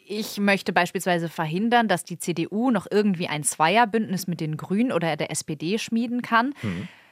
Ich 0.06 0.39
möchte 0.39 0.74
beispielsweise 0.74 1.29
verhindern, 1.29 1.88
dass 1.88 2.03
die 2.03 2.18
CDU 2.18 2.72
noch 2.72 2.88
irgendwie 2.89 3.27
ein 3.27 3.44
Zweierbündnis 3.44 4.25
mit 4.25 4.41
den 4.41 4.58
Grünen 4.58 4.91
oder 4.91 5.15
der 5.15 5.29
SPD 5.29 5.77
schmieden 5.77 6.24
kann. 6.24 6.56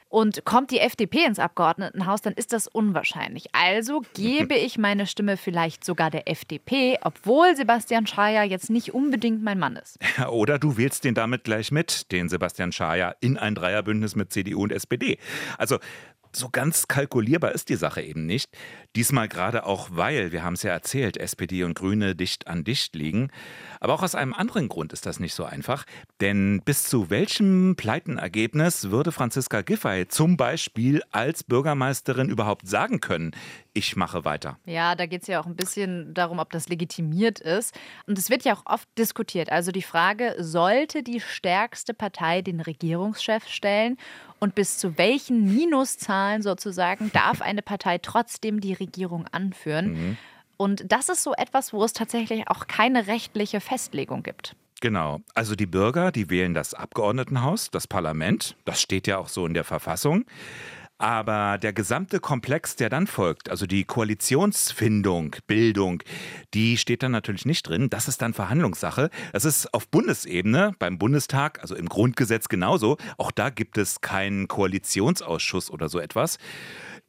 Und 0.08 0.44
kommt 0.44 0.70
die 0.70 0.80
FDP 0.80 1.24
ins 1.24 1.38
Abgeordnetenhaus, 1.38 2.22
dann 2.22 2.32
ist 2.32 2.52
das 2.52 2.66
unwahrscheinlich. 2.66 3.46
Also 3.52 4.02
gebe 4.14 4.54
ich 4.54 4.78
meine 4.78 5.06
Stimme 5.06 5.36
vielleicht 5.36 5.84
sogar 5.84 6.10
der 6.10 6.28
FDP, 6.28 6.98
obwohl 7.02 7.54
Sebastian 7.56 8.06
Schreier 8.06 8.44
jetzt 8.44 8.70
nicht 8.70 8.94
unbedingt 8.94 9.42
mein 9.42 9.58
Mann 9.58 9.76
ist. 9.76 9.98
Oder 10.30 10.58
du 10.58 10.76
wählst 10.76 11.04
den 11.04 11.14
damit 11.14 11.44
gleich 11.44 11.70
mit, 11.70 12.10
den 12.12 12.28
Sebastian 12.28 12.72
Schaja, 12.72 13.14
in 13.20 13.36
ein 13.36 13.54
Dreierbündnis 13.54 14.16
mit 14.16 14.32
CDU 14.32 14.62
und 14.62 14.72
SPD. 14.72 15.18
Also 15.58 15.78
so 16.32 16.48
ganz 16.50 16.88
kalkulierbar 16.88 17.52
ist 17.52 17.68
die 17.68 17.76
Sache 17.76 18.02
eben 18.02 18.26
nicht. 18.26 18.48
Diesmal 18.96 19.28
gerade 19.28 19.64
auch, 19.64 19.88
weil, 19.92 20.32
wir 20.32 20.42
haben 20.42 20.54
es 20.54 20.62
ja 20.62 20.72
erzählt, 20.72 21.16
SPD 21.16 21.64
und 21.64 21.74
Grüne 21.74 22.14
dicht 22.14 22.46
an 22.46 22.64
dicht 22.64 22.94
liegen. 22.94 23.30
Aber 23.80 23.94
auch 23.94 24.02
aus 24.02 24.14
einem 24.14 24.34
anderen 24.34 24.68
Grund 24.68 24.92
ist 24.92 25.06
das 25.06 25.20
nicht 25.20 25.34
so 25.34 25.44
einfach. 25.44 25.84
Denn 26.20 26.62
bis 26.64 26.84
zu 26.84 27.10
welchem 27.10 27.76
Pleitenergebnis 27.76 28.90
würde 28.90 29.12
Franziska 29.12 29.62
Giffey 29.62 30.08
zum 30.08 30.36
Beispiel 30.36 31.02
als 31.10 31.44
Bürgermeisterin 31.44 32.28
überhaupt 32.28 32.68
sagen 32.68 33.00
können, 33.00 33.32
ich 33.78 33.96
mache 33.96 34.24
weiter? 34.24 34.58
Ja, 34.66 34.94
da 34.94 35.06
geht 35.06 35.22
es 35.22 35.28
ja 35.28 35.40
auch 35.40 35.46
ein 35.46 35.56
bisschen 35.56 36.12
darum, 36.14 36.38
ob 36.38 36.50
das 36.50 36.68
legitimiert 36.68 37.40
ist. 37.40 37.74
Und 38.06 38.18
es 38.18 38.28
wird 38.28 38.44
ja 38.44 38.54
auch 38.54 38.66
oft 38.66 38.88
diskutiert. 38.98 39.50
Also 39.50 39.72
die 39.72 39.82
Frage, 39.82 40.34
sollte 40.38 41.02
die 41.02 41.20
stärkste 41.20 41.94
Partei 41.94 42.42
den 42.42 42.60
Regierungschef 42.60 43.46
stellen? 43.46 43.96
Und 44.40 44.54
bis 44.54 44.78
zu 44.78 44.98
welchen 44.98 45.54
Minuszahlen 45.54 46.42
sozusagen 46.42 47.10
darf 47.14 47.40
eine 47.40 47.62
Partei 47.62 47.98
trotzdem 47.98 48.60
die 48.60 48.74
Regierung 48.74 49.26
anführen? 49.28 50.16
Und 50.56 50.90
das 50.90 51.08
ist 51.08 51.22
so 51.22 51.32
etwas, 51.34 51.72
wo 51.72 51.84
es 51.84 51.92
tatsächlich 51.92 52.48
auch 52.48 52.66
keine 52.66 53.06
rechtliche 53.06 53.60
Festlegung 53.60 54.22
gibt. 54.22 54.56
Genau. 54.80 55.20
Also 55.34 55.54
die 55.54 55.66
Bürger, 55.66 56.12
die 56.12 56.30
wählen 56.30 56.54
das 56.54 56.74
Abgeordnetenhaus, 56.74 57.70
das 57.70 57.86
Parlament. 57.86 58.56
Das 58.64 58.80
steht 58.80 59.06
ja 59.06 59.18
auch 59.18 59.28
so 59.28 59.46
in 59.46 59.54
der 59.54 59.64
Verfassung. 59.64 60.24
Aber 60.98 61.58
der 61.58 61.72
gesamte 61.72 62.18
Komplex, 62.18 62.74
der 62.74 62.88
dann 62.90 63.06
folgt, 63.06 63.50
also 63.50 63.66
die 63.66 63.84
Koalitionsfindung, 63.84 65.36
Bildung, 65.46 66.02
die 66.54 66.76
steht 66.76 67.04
dann 67.04 67.12
natürlich 67.12 67.46
nicht 67.46 67.68
drin. 67.68 67.88
Das 67.88 68.08
ist 68.08 68.20
dann 68.20 68.34
Verhandlungssache. 68.34 69.08
Das 69.32 69.44
ist 69.44 69.72
auf 69.72 69.86
Bundesebene 69.88 70.74
beim 70.80 70.98
Bundestag, 70.98 71.60
also 71.62 71.76
im 71.76 71.88
Grundgesetz 71.88 72.48
genauso. 72.48 72.96
Auch 73.16 73.30
da 73.30 73.50
gibt 73.50 73.78
es 73.78 74.00
keinen 74.00 74.48
Koalitionsausschuss 74.48 75.70
oder 75.70 75.88
so 75.88 76.00
etwas. 76.00 76.38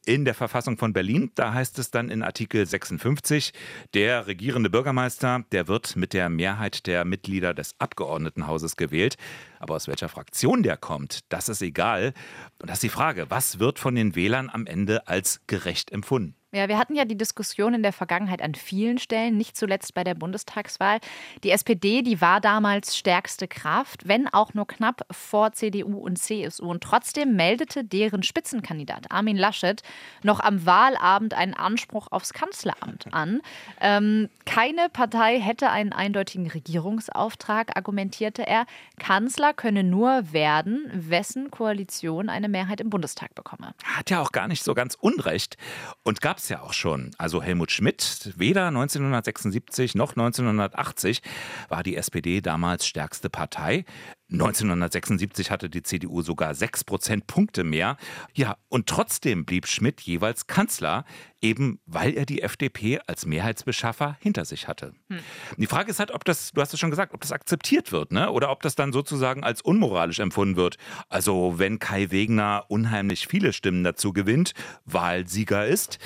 In 0.06 0.24
der 0.24 0.32
Verfassung 0.34 0.78
von 0.78 0.94
Berlin, 0.94 1.30
da 1.34 1.52
heißt 1.52 1.78
es 1.78 1.90
dann 1.90 2.08
in 2.08 2.22
Artikel 2.22 2.64
56, 2.64 3.52
der 3.92 4.26
regierende 4.26 4.70
Bürgermeister, 4.70 5.44
der 5.52 5.68
wird 5.68 5.94
mit 5.94 6.14
der 6.14 6.30
Mehrheit 6.30 6.86
der 6.86 7.04
Mitglieder 7.04 7.52
des 7.52 7.74
Abgeordnetenhauses 7.78 8.76
gewählt. 8.76 9.16
Aber 9.58 9.74
aus 9.74 9.88
welcher 9.88 10.08
Fraktion 10.08 10.62
der 10.62 10.78
kommt, 10.78 11.20
das 11.28 11.50
ist 11.50 11.60
egal. 11.60 12.14
Und 12.60 12.70
das 12.70 12.78
ist 12.78 12.84
die 12.84 12.88
Frage, 12.88 13.26
was 13.28 13.58
wird 13.58 13.78
von 13.78 13.94
den 13.94 14.14
Wählern 14.14 14.48
am 14.48 14.66
Ende 14.66 15.06
als 15.06 15.42
gerecht 15.46 15.92
empfunden? 15.92 16.34
Ja, 16.52 16.66
wir 16.66 16.78
hatten 16.78 16.96
ja 16.96 17.04
die 17.04 17.16
Diskussion 17.16 17.74
in 17.74 17.84
der 17.84 17.92
Vergangenheit 17.92 18.42
an 18.42 18.56
vielen 18.56 18.98
Stellen, 18.98 19.36
nicht 19.36 19.56
zuletzt 19.56 19.94
bei 19.94 20.02
der 20.02 20.14
Bundestagswahl. 20.14 20.98
Die 21.44 21.52
SPD, 21.52 22.02
die 22.02 22.20
war 22.20 22.40
damals 22.40 22.96
stärkste 22.96 23.46
Kraft, 23.46 24.08
wenn 24.08 24.26
auch 24.26 24.52
nur 24.52 24.66
knapp 24.66 25.06
vor 25.12 25.52
CDU 25.52 25.98
und 25.98 26.16
CSU. 26.16 26.68
Und 26.68 26.82
trotzdem 26.82 27.36
meldete 27.36 27.84
deren 27.84 28.24
Spitzenkandidat 28.24 29.12
Armin 29.12 29.36
Laschet 29.36 29.80
noch 30.24 30.40
am 30.40 30.66
Wahlabend 30.66 31.34
einen 31.34 31.54
Anspruch 31.54 32.08
aufs 32.10 32.32
Kanzleramt 32.32 33.14
an. 33.14 33.42
Ähm, 33.80 34.28
keine 34.44 34.88
Partei 34.88 35.38
hätte 35.38 35.70
einen 35.70 35.92
eindeutigen 35.92 36.50
Regierungsauftrag, 36.50 37.76
argumentierte 37.76 38.44
er. 38.44 38.66
Kanzler 38.98 39.54
könne 39.54 39.84
nur 39.84 40.32
werden, 40.32 40.90
wessen 40.92 41.52
Koalition 41.52 42.28
eine 42.28 42.48
Mehrheit 42.48 42.80
im 42.80 42.90
Bundestag 42.90 43.36
bekomme. 43.36 43.72
Hat 43.84 44.10
ja 44.10 44.20
auch 44.20 44.32
gar 44.32 44.48
nicht 44.48 44.64
so 44.64 44.74
ganz 44.74 44.96
Unrecht. 44.96 45.56
Und 46.02 46.20
gab 46.20 46.39
es 46.40 46.48
ja 46.48 46.62
auch 46.62 46.72
schon. 46.72 47.10
Also 47.18 47.42
Helmut 47.42 47.70
Schmidt, 47.70 48.32
weder 48.36 48.68
1976 48.68 49.94
noch 49.94 50.10
1980 50.10 51.22
war 51.68 51.82
die 51.82 51.96
SPD 51.96 52.40
damals 52.40 52.86
stärkste 52.86 53.30
Partei. 53.30 53.84
1976 54.32 55.50
hatte 55.50 55.68
die 55.68 55.82
CDU 55.82 56.22
sogar 56.22 56.54
sechs 56.54 56.84
Prozentpunkte 56.84 57.64
mehr. 57.64 57.96
Ja, 58.34 58.56
und 58.68 58.86
trotzdem 58.86 59.44
blieb 59.44 59.66
Schmidt 59.66 60.00
jeweils 60.00 60.46
Kanzler, 60.46 61.04
eben 61.40 61.80
weil 61.86 62.14
er 62.14 62.26
die 62.26 62.42
FDP 62.42 63.00
als 63.06 63.26
Mehrheitsbeschaffer 63.26 64.16
hinter 64.20 64.44
sich 64.44 64.68
hatte. 64.68 64.92
Hm. 65.08 65.18
Die 65.56 65.66
Frage 65.66 65.90
ist 65.90 65.98
halt, 65.98 66.12
ob 66.12 66.24
das, 66.24 66.52
du 66.52 66.60
hast 66.60 66.72
es 66.72 66.80
schon 66.80 66.90
gesagt, 66.90 67.12
ob 67.14 67.20
das 67.20 67.32
akzeptiert 67.32 67.92
wird, 67.92 68.12
ne? 68.12 68.30
Oder 68.30 68.50
ob 68.50 68.62
das 68.62 68.74
dann 68.74 68.92
sozusagen 68.92 69.42
als 69.42 69.62
unmoralisch 69.62 70.20
empfunden 70.20 70.56
wird. 70.56 70.76
Also, 71.08 71.58
wenn 71.58 71.78
Kai 71.78 72.10
Wegner 72.10 72.64
unheimlich 72.68 73.26
viele 73.26 73.52
Stimmen 73.52 73.82
dazu 73.84 74.12
gewinnt, 74.12 74.52
Wahlsieger 74.84 75.66
ist, 75.66 75.98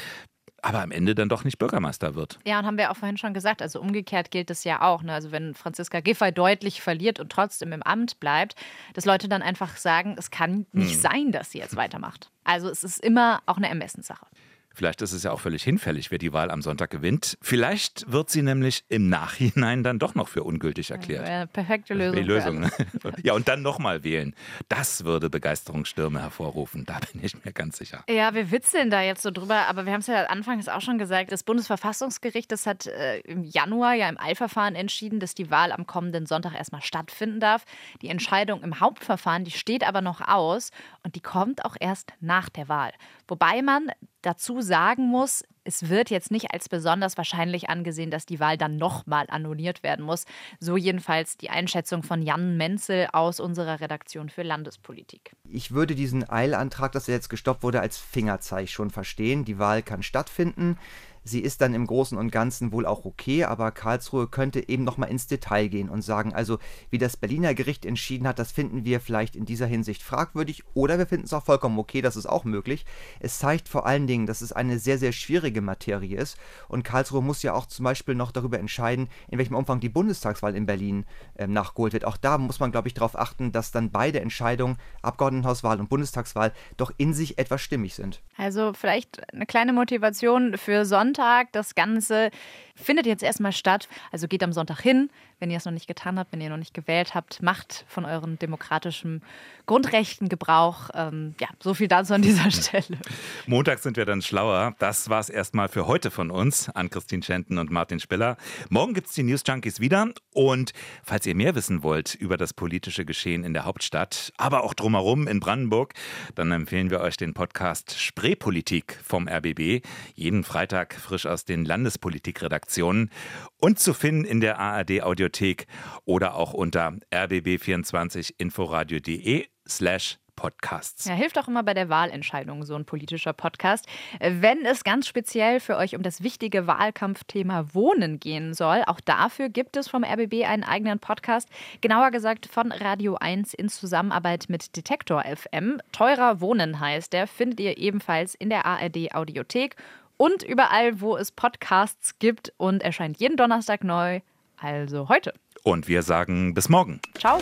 aber 0.64 0.80
am 0.80 0.90
Ende 0.90 1.14
dann 1.14 1.28
doch 1.28 1.44
nicht 1.44 1.58
Bürgermeister 1.58 2.14
wird. 2.14 2.38
Ja, 2.46 2.58
und 2.58 2.64
haben 2.64 2.78
wir 2.78 2.90
auch 2.90 2.96
vorhin 2.96 3.18
schon 3.18 3.34
gesagt, 3.34 3.60
also 3.60 3.80
umgekehrt 3.80 4.30
gilt 4.30 4.50
es 4.50 4.64
ja 4.64 4.80
auch. 4.80 5.02
Ne? 5.02 5.12
Also 5.12 5.30
wenn 5.30 5.54
Franziska 5.54 6.00
Giffey 6.00 6.32
deutlich 6.32 6.80
verliert 6.80 7.20
und 7.20 7.30
trotzdem 7.30 7.72
im 7.72 7.82
Amt 7.82 8.18
bleibt, 8.18 8.56
dass 8.94 9.04
Leute 9.04 9.28
dann 9.28 9.42
einfach 9.42 9.76
sagen, 9.76 10.16
es 10.18 10.30
kann 10.30 10.64
nicht 10.72 10.94
hm. 10.94 11.00
sein, 11.00 11.32
dass 11.32 11.50
sie 11.50 11.58
jetzt 11.58 11.76
weitermacht. 11.76 12.30
Also 12.44 12.70
es 12.70 12.82
ist 12.82 13.04
immer 13.04 13.42
auch 13.44 13.58
eine 13.58 13.68
Ermessenssache. 13.68 14.26
Vielleicht 14.74 15.02
ist 15.02 15.12
es 15.12 15.22
ja 15.22 15.30
auch 15.30 15.40
völlig 15.40 15.62
hinfällig, 15.62 16.10
wer 16.10 16.18
die 16.18 16.32
Wahl 16.32 16.50
am 16.50 16.60
Sonntag 16.60 16.90
gewinnt. 16.90 17.38
Vielleicht 17.40 18.10
wird 18.10 18.28
sie 18.28 18.42
nämlich 18.42 18.84
im 18.88 19.08
Nachhinein 19.08 19.84
dann 19.84 19.98
doch 19.98 20.14
noch 20.14 20.28
für 20.28 20.42
ungültig 20.42 20.90
erklärt. 20.90 21.28
Ja, 21.28 21.46
perfekte 21.46 21.94
Lösung. 21.94 22.16
Die 22.16 22.22
Lösung 22.22 22.60
ne? 22.60 22.70
Ja, 23.22 23.34
und 23.34 23.46
dann 23.46 23.62
nochmal 23.62 24.02
wählen. 24.02 24.34
Das 24.68 25.04
würde 25.04 25.30
Begeisterungsstürme 25.30 26.20
hervorrufen. 26.20 26.84
Da 26.84 26.98
bin 27.12 27.24
ich 27.24 27.44
mir 27.44 27.52
ganz 27.52 27.78
sicher. 27.78 28.04
Ja, 28.08 28.34
wir 28.34 28.50
witzeln 28.50 28.90
da 28.90 29.00
jetzt 29.00 29.22
so 29.22 29.30
drüber, 29.30 29.66
aber 29.68 29.86
wir 29.86 29.92
haben 29.92 30.00
es 30.00 30.08
ja 30.08 30.24
anfangs 30.24 30.68
auch 30.68 30.80
schon 30.80 30.98
gesagt. 30.98 31.30
Das 31.30 31.44
Bundesverfassungsgericht, 31.44 32.50
das 32.50 32.66
hat 32.66 32.86
äh, 32.86 33.20
im 33.20 33.44
Januar 33.44 33.94
ja 33.94 34.08
im 34.08 34.18
Eilverfahren 34.18 34.74
entschieden, 34.74 35.20
dass 35.20 35.34
die 35.34 35.50
Wahl 35.50 35.70
am 35.70 35.86
kommenden 35.86 36.26
Sonntag 36.26 36.54
erstmal 36.54 36.82
stattfinden 36.82 37.38
darf. 37.38 37.64
Die 38.02 38.08
Entscheidung 38.08 38.62
im 38.62 38.80
Hauptverfahren, 38.80 39.44
die 39.44 39.52
steht 39.52 39.86
aber 39.86 40.00
noch 40.00 40.20
aus 40.20 40.70
und 41.04 41.14
die 41.14 41.20
kommt 41.20 41.64
auch 41.64 41.76
erst 41.78 42.12
nach 42.20 42.48
der 42.48 42.68
Wahl. 42.68 42.92
Wobei 43.28 43.62
man 43.62 43.90
dazu 44.26 44.60
sagen 44.60 45.08
muss, 45.08 45.44
es 45.64 45.88
wird 45.88 46.10
jetzt 46.10 46.30
nicht 46.30 46.52
als 46.52 46.68
besonders 46.68 47.16
wahrscheinlich 47.16 47.70
angesehen, 47.70 48.10
dass 48.10 48.26
die 48.26 48.38
Wahl 48.38 48.58
dann 48.58 48.76
nochmal 48.76 49.26
annulliert 49.28 49.82
werden 49.82 50.04
muss. 50.04 50.26
So 50.60 50.76
jedenfalls 50.76 51.36
die 51.36 51.50
Einschätzung 51.50 52.02
von 52.02 52.22
Jan 52.22 52.56
Menzel 52.56 53.08
aus 53.12 53.40
unserer 53.40 53.80
Redaktion 53.80 54.28
für 54.28 54.42
Landespolitik. 54.42 55.34
Ich 55.48 55.72
würde 55.72 55.94
diesen 55.94 56.28
Eilantrag, 56.28 56.92
dass 56.92 57.08
er 57.08 57.14
jetzt 57.14 57.30
gestoppt 57.30 57.62
wurde, 57.62 57.80
als 57.80 57.96
Fingerzeig 57.96 58.68
schon 58.68 58.90
verstehen. 58.90 59.44
Die 59.44 59.58
Wahl 59.58 59.82
kann 59.82 60.02
stattfinden. 60.02 60.78
Sie 61.24 61.40
ist 61.40 61.62
dann 61.62 61.72
im 61.72 61.86
Großen 61.86 62.18
und 62.18 62.30
Ganzen 62.30 62.70
wohl 62.70 62.84
auch 62.84 63.06
okay, 63.06 63.44
aber 63.44 63.70
Karlsruhe 63.70 64.28
könnte 64.28 64.68
eben 64.68 64.84
nochmal 64.84 65.08
ins 65.08 65.26
Detail 65.26 65.68
gehen 65.68 65.88
und 65.88 66.02
sagen, 66.02 66.34
also 66.34 66.58
wie 66.90 66.98
das 66.98 67.16
Berliner 67.16 67.54
Gericht 67.54 67.86
entschieden 67.86 68.28
hat, 68.28 68.38
das 68.38 68.52
finden 68.52 68.84
wir 68.84 69.00
vielleicht 69.00 69.34
in 69.34 69.46
dieser 69.46 69.64
Hinsicht 69.66 70.02
fragwürdig 70.02 70.64
oder 70.74 70.98
wir 70.98 71.06
finden 71.06 71.24
es 71.24 71.32
auch 71.32 71.44
vollkommen 71.44 71.78
okay, 71.78 72.02
das 72.02 72.16
ist 72.16 72.26
auch 72.26 72.44
möglich. 72.44 72.84
Es 73.20 73.38
zeigt 73.38 73.70
vor 73.70 73.86
allen 73.86 74.06
Dingen, 74.06 74.26
dass 74.26 74.42
es 74.42 74.52
eine 74.52 74.78
sehr, 74.78 74.98
sehr 74.98 75.12
schwierige 75.12 75.62
Materie 75.62 76.18
ist 76.18 76.36
und 76.68 76.82
Karlsruhe 76.82 77.22
muss 77.22 77.42
ja 77.42 77.54
auch 77.54 77.66
zum 77.66 77.84
Beispiel 77.84 78.14
noch 78.14 78.30
darüber 78.30 78.58
entscheiden, 78.58 79.08
in 79.28 79.38
welchem 79.38 79.54
Umfang 79.54 79.80
die 79.80 79.88
Bundestagswahl 79.88 80.54
in 80.54 80.66
Berlin 80.66 81.06
äh, 81.36 81.46
nachgeholt 81.46 81.94
wird. 81.94 82.04
Auch 82.04 82.18
da 82.18 82.36
muss 82.36 82.60
man, 82.60 82.70
glaube 82.70 82.88
ich, 82.88 82.94
darauf 82.94 83.18
achten, 83.18 83.50
dass 83.50 83.72
dann 83.72 83.90
beide 83.90 84.20
Entscheidungen, 84.20 84.76
Abgeordnetenhauswahl 85.00 85.80
und 85.80 85.88
Bundestagswahl, 85.88 86.52
doch 86.76 86.92
in 86.98 87.14
sich 87.14 87.38
etwas 87.38 87.62
stimmig 87.62 87.94
sind. 87.94 88.20
Also 88.36 88.74
vielleicht 88.74 89.32
eine 89.32 89.46
kleine 89.46 89.72
Motivation 89.72 90.58
für 90.58 90.84
Sonntag 90.84 91.13
Sonntag. 91.14 91.52
Das 91.52 91.74
Ganze 91.74 92.30
findet 92.74 93.06
jetzt 93.06 93.22
erstmal 93.22 93.52
statt. 93.52 93.88
Also 94.10 94.26
geht 94.26 94.42
am 94.42 94.52
Sonntag 94.52 94.80
hin, 94.80 95.10
wenn 95.38 95.50
ihr 95.50 95.56
es 95.56 95.64
noch 95.64 95.72
nicht 95.72 95.86
getan 95.86 96.18
habt, 96.18 96.32
wenn 96.32 96.40
ihr 96.40 96.50
noch 96.50 96.56
nicht 96.56 96.74
gewählt 96.74 97.14
habt, 97.14 97.42
macht 97.42 97.84
von 97.86 98.04
euren 98.04 98.38
demokratischen 98.38 99.22
Grundrechten 99.66 100.28
Gebrauch. 100.28 100.90
Ähm, 100.94 101.34
ja, 101.40 101.48
so 101.62 101.74
viel 101.74 101.88
dazu 101.88 102.14
an 102.14 102.22
dieser 102.22 102.50
Stelle. 102.50 102.98
Montag 103.46 103.78
sind 103.78 103.96
wir 103.96 104.04
dann 104.04 104.22
schlauer. 104.22 104.74
Das 104.78 105.08
war 105.08 105.20
es 105.20 105.30
erstmal 105.30 105.68
für 105.68 105.86
heute 105.86 106.10
von 106.10 106.30
uns, 106.30 106.68
an 106.68 106.90
Christine 106.90 107.22
Schenten 107.22 107.58
und 107.58 107.70
Martin 107.70 108.00
Spiller. 108.00 108.36
Morgen 108.70 108.94
gibt 108.94 109.08
es 109.08 109.14
die 109.14 109.22
News 109.22 109.42
Junkies 109.46 109.80
wieder. 109.80 110.08
Und 110.32 110.72
falls 111.04 111.26
ihr 111.26 111.36
mehr 111.36 111.54
wissen 111.54 111.84
wollt 111.84 112.14
über 112.14 112.36
das 112.36 112.52
politische 112.52 113.04
Geschehen 113.04 113.44
in 113.44 113.54
der 113.54 113.64
Hauptstadt, 113.64 114.32
aber 114.36 114.64
auch 114.64 114.74
drumherum 114.74 115.28
in 115.28 115.38
Brandenburg, 115.38 115.94
dann 116.34 116.50
empfehlen 116.50 116.90
wir 116.90 117.00
euch 117.00 117.16
den 117.16 117.34
Podcast 117.34 118.00
Spreepolitik 118.00 118.98
vom 119.04 119.28
RBB. 119.28 119.86
Jeden 120.14 120.42
Freitag 120.42 120.94
frisch 121.04 121.26
aus 121.26 121.44
den 121.44 121.64
Landespolitikredaktionen 121.64 123.12
und 123.58 123.78
zu 123.78 123.94
finden 123.94 124.24
in 124.24 124.40
der 124.40 124.58
ARD 124.58 125.02
Audiothek 125.02 125.68
oder 126.04 126.34
auch 126.34 126.52
unter 126.54 126.94
rbb24inforadio.de 127.12 129.46
slash 129.68 130.18
Podcasts. 130.36 131.04
Ja, 131.04 131.14
hilft 131.14 131.38
auch 131.38 131.48
immer 131.48 131.62
bei 131.62 131.74
der 131.74 131.88
Wahlentscheidung 131.88 132.64
so 132.64 132.74
ein 132.74 132.84
politischer 132.84 133.32
Podcast. 133.32 133.86
Wenn 134.20 134.64
es 134.64 134.84
ganz 134.84 135.06
speziell 135.06 135.60
für 135.60 135.76
euch 135.76 135.94
um 135.94 136.02
das 136.02 136.22
wichtige 136.22 136.66
Wahlkampfthema 136.66 137.66
Wohnen 137.72 138.20
gehen 138.20 138.54
soll, 138.54 138.82
auch 138.86 139.00
dafür 139.00 139.48
gibt 139.48 139.76
es 139.76 139.88
vom 139.88 140.04
RBB 140.04 140.44
einen 140.44 140.64
eigenen 140.64 140.98
Podcast, 140.98 141.48
genauer 141.80 142.10
gesagt 142.10 142.46
von 142.46 142.72
Radio 142.72 143.16
1 143.16 143.54
in 143.54 143.68
Zusammenarbeit 143.68 144.46
mit 144.48 144.76
Detektor 144.76 145.24
FM. 145.24 145.80
Teurer 145.92 146.40
Wohnen 146.40 146.80
heißt 146.80 147.12
der, 147.12 147.26
findet 147.26 147.60
ihr 147.60 147.78
ebenfalls 147.78 148.34
in 148.34 148.50
der 148.50 148.66
ARD 148.66 149.14
Audiothek 149.14 149.76
und 150.24 150.42
überall, 150.42 151.02
wo 151.02 151.18
es 151.18 151.30
Podcasts 151.32 152.18
gibt 152.18 152.50
und 152.56 152.82
erscheint 152.82 153.18
jeden 153.18 153.36
Donnerstag 153.36 153.84
neu, 153.84 154.20
also 154.56 155.10
heute. 155.10 155.34
Und 155.64 155.86
wir 155.86 156.02
sagen 156.02 156.54
bis 156.54 156.70
morgen. 156.70 157.00
Ciao. 157.18 157.40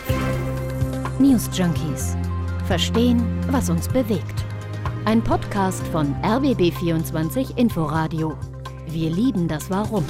News 1.21 1.49
Junkies. 1.57 2.17
Verstehen, 2.67 3.23
was 3.53 3.71
uns 3.71 3.87
bewegt. 3.87 4.45
Ein 5.05 5.23
Podcast 5.23 5.87
von 5.89 6.13
RBB24 6.23 7.57
Inforadio. 7.57 8.37
Wir 8.89 9.11
lieben 9.11 9.47
das 9.47 9.71
Warum. 9.71 10.05